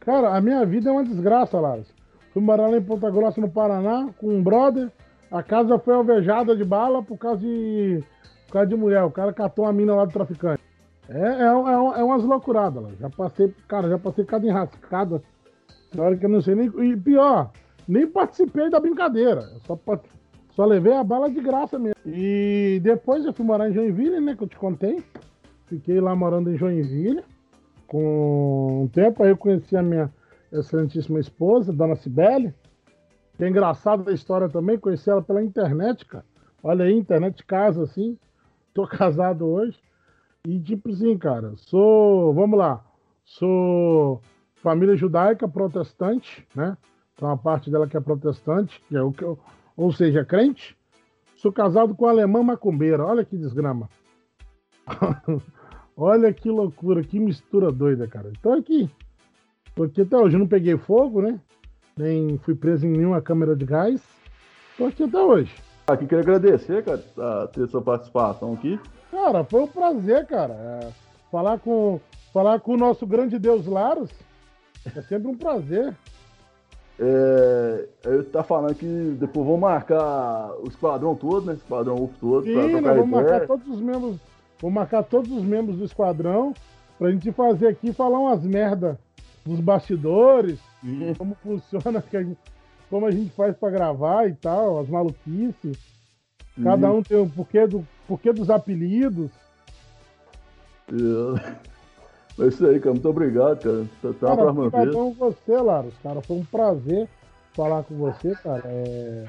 Cara, 0.01 0.37
a 0.37 0.41
minha 0.41 0.65
vida 0.67 0.91
é 0.91 0.93
uma 0.93 1.05
desgraça, 1.05 1.61
Lars. 1.61 1.87
Fui 2.33 2.43
morar 2.43 2.69
lá 2.69 2.77
em 2.77 2.83
Ponta 2.83 3.11
Grossa, 3.11 3.41
no 3.41 3.49
Paraná, 3.49 4.09
com 4.19 4.29
um 4.29 4.43
brother. 4.43 4.91
A 5.31 5.43
casa 5.43 5.79
foi 5.79 5.95
alvejada 5.95 6.57
de 6.57 6.65
bala 6.65 7.03
por 7.03 7.17
causa 7.17 7.41
de, 7.41 8.03
por 8.47 8.55
causa 8.55 8.69
de 8.69 8.77
mulher. 8.77 9.05
O 9.05 9.11
cara 9.11 9.33
catou 9.33 9.65
a 9.65 9.73
mina 9.73 9.95
lá 9.95 10.05
do 10.05 10.13
traficante. 10.13 10.63
É, 11.09 11.19
é, 11.19 11.43
é, 11.43 12.01
é 12.01 12.05
umas 12.05 12.25
loucuradas, 12.25 12.83
lá. 12.83 12.91
Já 12.99 13.11
passei, 13.11 13.55
cara, 13.69 13.89
já 13.89 13.99
passei 13.99 14.25
cada 14.25 14.47
enrascada. 14.47 15.23
Na 15.95 16.03
hora 16.03 16.17
que 16.17 16.25
eu 16.25 16.31
não 16.31 16.41
sei 16.41 16.55
nem. 16.55 16.67
E 16.67 16.97
pior, 16.97 17.53
nem 17.87 18.07
participei 18.07 18.69
da 18.69 18.81
brincadeira. 18.81 19.43
Só, 19.67 19.79
só 20.51 20.65
levei 20.65 20.93
a 20.95 21.05
bala 21.05 21.31
de 21.31 21.41
graça 21.41 21.79
mesmo. 21.79 21.95
E 22.05 22.81
depois 22.83 23.25
eu 23.25 23.33
fui 23.33 23.45
morar 23.45 23.71
em 23.71 23.73
Joinville, 23.73 24.21
né? 24.21 24.35
Que 24.35 24.43
eu 24.43 24.49
te 24.49 24.57
contei. 24.57 25.03
Fiquei 25.67 26.01
lá 26.01 26.15
morando 26.15 26.51
em 26.51 26.57
Joinville. 26.57 27.25
Com 27.87 28.85
um 28.85 28.89
tempo 28.89 29.23
aí 29.23 29.31
eu 29.31 29.37
conheci 29.37 29.77
a 29.77 29.83
minha 29.83 30.13
excelentíssima 30.53 31.21
esposa, 31.21 31.73
Dona 31.73 31.97
Cibele. 31.97 32.55
Que 33.37 33.45
é 33.45 33.49
engraçado 33.49 34.05
da 34.05 34.13
história 34.13 34.49
também, 34.49 34.79
conheci 34.79 35.11
ela 35.11 35.23
pela 35.23 35.43
internet, 35.43 36.05
cara. 36.07 36.25
Olha 36.63 36.85
aí, 36.85 36.95
internet 36.95 37.45
casa, 37.45 37.83
assim. 37.83 38.19
Tô 38.73 38.87
casado 38.87 39.47
hoje. 39.47 39.79
E 40.47 40.59
tipo 40.61 40.91
assim, 40.91 41.17
cara, 41.17 41.53
sou. 41.57 42.33
Vamos 42.35 42.59
lá. 42.59 42.85
Sou 43.25 44.21
família 44.57 44.97
judaica 44.97 45.49
protestante, 45.49 46.47
né? 46.55 46.77
Tem 47.17 47.27
uma 47.27 47.37
parte 47.37 47.71
dela 47.71 47.87
que 47.87 47.97
é 47.97 48.01
protestante, 48.01 48.81
que 48.89 48.97
é 48.97 49.03
o 49.03 49.13
que 49.13 49.23
eu, 49.23 49.39
ou 49.77 49.93
seja, 49.93 50.25
crente. 50.25 50.77
Sou 51.37 51.53
casado 51.53 51.95
com 51.95 52.07
alemã 52.07 52.43
macumbeira. 52.43 53.05
Olha 53.05 53.25
que 53.25 53.37
desgrama. 53.37 53.89
Olha 55.97 56.33
que 56.33 56.51
loucura, 56.51 57.03
que 57.03 57.19
mistura 57.19 57.71
doida, 57.71 58.07
cara. 58.07 58.31
Então 58.39 58.53
aqui. 58.55 58.91
Porque 59.75 60.03
até 60.03 60.17
hoje 60.17 60.37
eu 60.37 60.41
não 60.41 60.47
peguei 60.47 60.77
fogo, 60.77 61.23
né? 61.23 61.39
Nem 61.97 62.39
fui 62.39 62.55
preso 62.55 62.87
em 62.87 62.91
nenhuma 62.91 63.21
câmera 63.21 63.55
de 63.55 63.65
gás. 63.65 64.03
Tô 64.77 64.87
aqui 64.87 65.05
até 65.05 65.19
hoje. 65.19 65.55
Aqui 65.87 66.07
queria 66.07 66.23
agradecer, 66.23 66.83
cara, 66.83 67.03
a 67.19 67.47
ter 67.47 67.69
sua 67.69 67.83
participação 67.83 68.55
aqui. 68.55 68.81
Cara, 69.11 69.45
foi 69.45 69.63
um 69.63 69.67
prazer, 69.67 70.27
cara. 70.27 70.55
É, 70.55 70.89
falar 71.31 71.59
com 71.59 72.01
falar 72.33 72.59
com 72.61 72.73
o 72.73 72.77
nosso 72.77 73.07
grande 73.07 73.39
Deus 73.39 73.67
Laros 73.67 74.11
é 74.85 75.01
sempre 75.03 75.29
um 75.29 75.37
prazer. 75.37 75.95
É, 76.99 77.89
eu 78.05 78.25
tá 78.31 78.43
falando 78.43 78.75
que 78.75 79.17
depois 79.19 79.47
vou 79.47 79.59
marcar 79.59 80.53
o 80.61 80.69
esquadrão 80.69 81.15
todo, 81.15 81.47
né? 81.47 81.55
Esquadrão 81.55 81.97
UF 81.97 82.15
todo. 82.21 82.45
Sim, 82.45 82.81
nós 82.81 82.97
vamos 82.97 83.09
marcar 83.09 83.47
todos 83.47 83.67
os 83.69 83.81
membros. 83.81 84.17
Vou 84.65 84.71
marcar 84.71 85.03
todos 85.03 85.31
os 85.31 85.45
membros 85.45 85.77
do 85.77 85.85
esquadrão 85.85 86.55
pra 86.99 87.11
gente 87.11 87.31
fazer 87.33 87.67
aqui 87.67 87.93
falar 87.93 88.19
umas 88.19 88.43
merda 88.47 88.99
dos 89.45 89.61
bastidores, 89.61 90.59
Sim. 90.81 91.13
como 91.19 91.35
funciona, 91.35 92.03
como 92.89 93.05
a 93.05 93.11
gente 93.11 93.29
faz 93.33 93.55
para 93.55 93.69
gravar 93.69 94.27
e 94.27 94.33
tal, 94.33 94.81
as 94.81 94.89
maluquices. 94.89 95.77
Cada 96.63 96.91
um 96.91 97.03
tem 97.03 97.19
o 97.19 97.29
porquê, 97.29 97.67
do, 97.67 97.87
porquê 98.09 98.33
dos 98.33 98.49
apelidos. 98.49 99.31
É 102.41 102.47
isso 102.47 102.67
aí, 102.67 102.81
cara. 102.81 102.95
Muito 102.95 103.09
obrigado, 103.11 103.63
cara. 103.63 103.87
Tá, 104.01 104.13
tá 104.19 104.35
cara, 104.35 104.51
uma 104.51 104.71
vez. 104.71 104.95
com 104.95 105.13
você, 105.13 105.59
Laros, 105.59 105.95
cara. 106.03 106.23
Foi 106.23 106.39
um 106.39 106.45
prazer 106.47 107.07
falar 107.53 107.83
com 107.83 107.97
você, 107.97 108.35
cara. 108.37 108.63
É... 108.65 109.27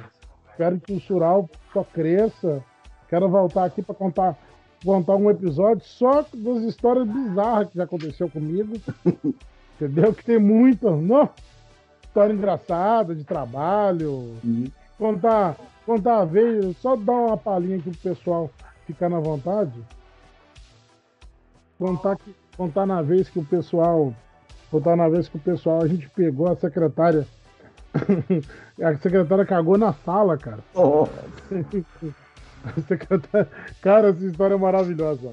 Espero 0.50 0.80
que 0.80 0.94
o 0.94 1.02
Sural 1.02 1.50
só 1.74 1.84
cresça. 1.84 2.64
Quero 3.10 3.28
voltar 3.28 3.66
aqui 3.66 3.82
para 3.82 3.94
contar, 3.94 4.38
contar 4.86 5.16
um 5.16 5.30
episódio 5.30 5.84
só 5.84 6.24
das 6.34 6.64
histórias 6.64 7.08
bizarras 7.08 7.70
que 7.70 7.78
já 7.78 7.84
aconteceu 7.84 8.30
comigo. 8.30 8.76
Entendeu? 9.76 10.14
Que 10.14 10.24
tem 10.24 10.40
muita. 10.40 10.90
Não, 10.92 11.30
história 12.04 12.34
engraçada 12.34 13.14
de 13.14 13.24
trabalho. 13.24 14.38
Uhum. 14.44 14.68
Contar, 14.98 15.58
contar 15.86 16.20
a 16.20 16.26
vez, 16.26 16.78
só 16.78 16.96
dar 16.96 17.12
uma 17.12 17.38
palhinha 17.38 17.78
aqui 17.78 17.90
pro 17.90 18.14
pessoal 18.14 18.50
ficar 18.86 19.10
na 19.10 19.20
vontade. 19.20 19.74
Contar 21.78 22.16
que 22.16 22.34
contar 22.56 22.86
na 22.86 23.02
vez 23.02 23.30
que 23.30 23.40
o 23.40 23.44
pessoal, 23.44 24.14
contar 24.72 24.96
na 24.96 25.10
vez 25.10 25.28
que 25.28 25.36
o 25.36 25.42
pessoal, 25.42 25.84
a 25.84 25.88
gente 25.88 26.10
pegou 26.10 26.48
a 26.50 26.56
secretária, 26.56 27.28
a 28.82 28.98
secretária 28.98 29.46
cagou 29.46 29.78
na 29.78 29.92
sala, 29.92 30.38
cara. 30.38 30.60
Oh. 30.74 31.08
a 32.66 32.82
secretária, 32.82 33.50
cara, 33.82 34.10
essa 34.10 34.26
história 34.26 34.56
é 34.56 34.58
maravilhosa. 34.58 35.32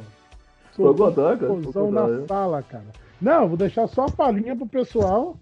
Vou 0.77 0.95
contar, 0.95 1.39
cara. 1.39 1.53
Vou 1.53 1.93
na 1.93 2.09
é. 2.09 2.27
sala, 2.27 2.63
cara. 2.63 2.87
Não, 3.21 3.49
vou 3.49 3.57
deixar 3.57 3.87
só 3.87 4.07
a 4.07 4.11
palhinha 4.11 4.57
pro 4.57 4.67
pessoal. 4.67 5.37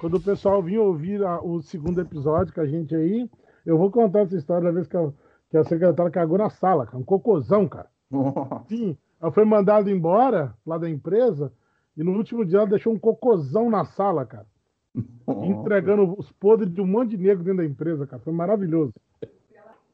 Quando 0.00 0.18
o 0.18 0.20
pessoal 0.20 0.62
vir 0.62 0.78
ouvir 0.78 1.24
a, 1.24 1.40
o 1.40 1.62
segundo 1.62 2.00
episódio 2.00 2.52
com 2.52 2.60
a 2.60 2.66
gente 2.66 2.94
aí, 2.94 3.30
eu 3.64 3.78
vou 3.78 3.90
contar 3.90 4.20
essa 4.20 4.36
história 4.36 4.64
da 4.64 4.70
vez 4.70 4.86
que 4.86 4.96
a, 4.96 5.10
que 5.50 5.56
a 5.56 5.64
secretária 5.64 6.10
cagou 6.10 6.38
na 6.38 6.50
sala, 6.50 6.84
cara. 6.84 6.98
Um 6.98 7.04
cocôzão, 7.04 7.66
cara. 7.68 7.88
Sim, 8.68 8.96
ela 9.20 9.32
foi 9.32 9.44
mandada 9.44 9.90
embora 9.90 10.54
lá 10.66 10.78
da 10.78 10.88
empresa 10.88 11.52
e 11.96 12.04
no 12.04 12.12
último 12.12 12.44
dia 12.44 12.58
ela 12.58 12.66
deixou 12.66 12.92
um 12.92 12.98
cocôzão 12.98 13.70
na 13.70 13.84
sala, 13.84 14.26
cara. 14.26 14.46
Entregando 15.28 16.14
os 16.18 16.30
podres 16.32 16.72
de 16.72 16.80
um 16.80 16.86
monte 16.86 17.16
de 17.16 17.22
negro 17.22 17.42
dentro 17.42 17.58
da 17.58 17.64
empresa, 17.64 18.06
cara. 18.06 18.22
Foi 18.22 18.32
maravilhoso. 18.32 18.92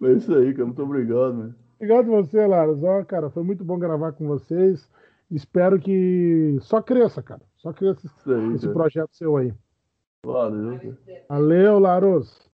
É 0.03 0.13
isso 0.13 0.35
aí, 0.35 0.53
cara. 0.53 0.67
Muito 0.67 0.83
obrigado, 0.83 1.35
né? 1.35 1.55
Obrigado 1.77 2.13
a 2.13 2.23
você, 2.23 2.47
Laros. 2.47 2.83
Ó, 2.83 3.05
cara, 3.05 3.31
foi 3.31 3.43
muito 3.43 3.65
bom 3.65 3.79
gravar 3.79 4.13
com 4.13 4.27
vocês. 4.27 4.89
Espero 5.31 5.79
que 5.79 6.59
só 6.61 6.83
cresça, 6.83 7.23
cara. 7.23 7.43
Só 7.57 7.73
cresça 7.73 8.09
aí, 8.27 8.55
esse 8.55 8.67
cara. 8.67 8.75
projeto 8.75 9.11
seu 9.13 9.37
aí. 9.37 9.53
Valeu. 10.25 10.79
Valeu, 11.29 11.79
Laros. 11.79 12.52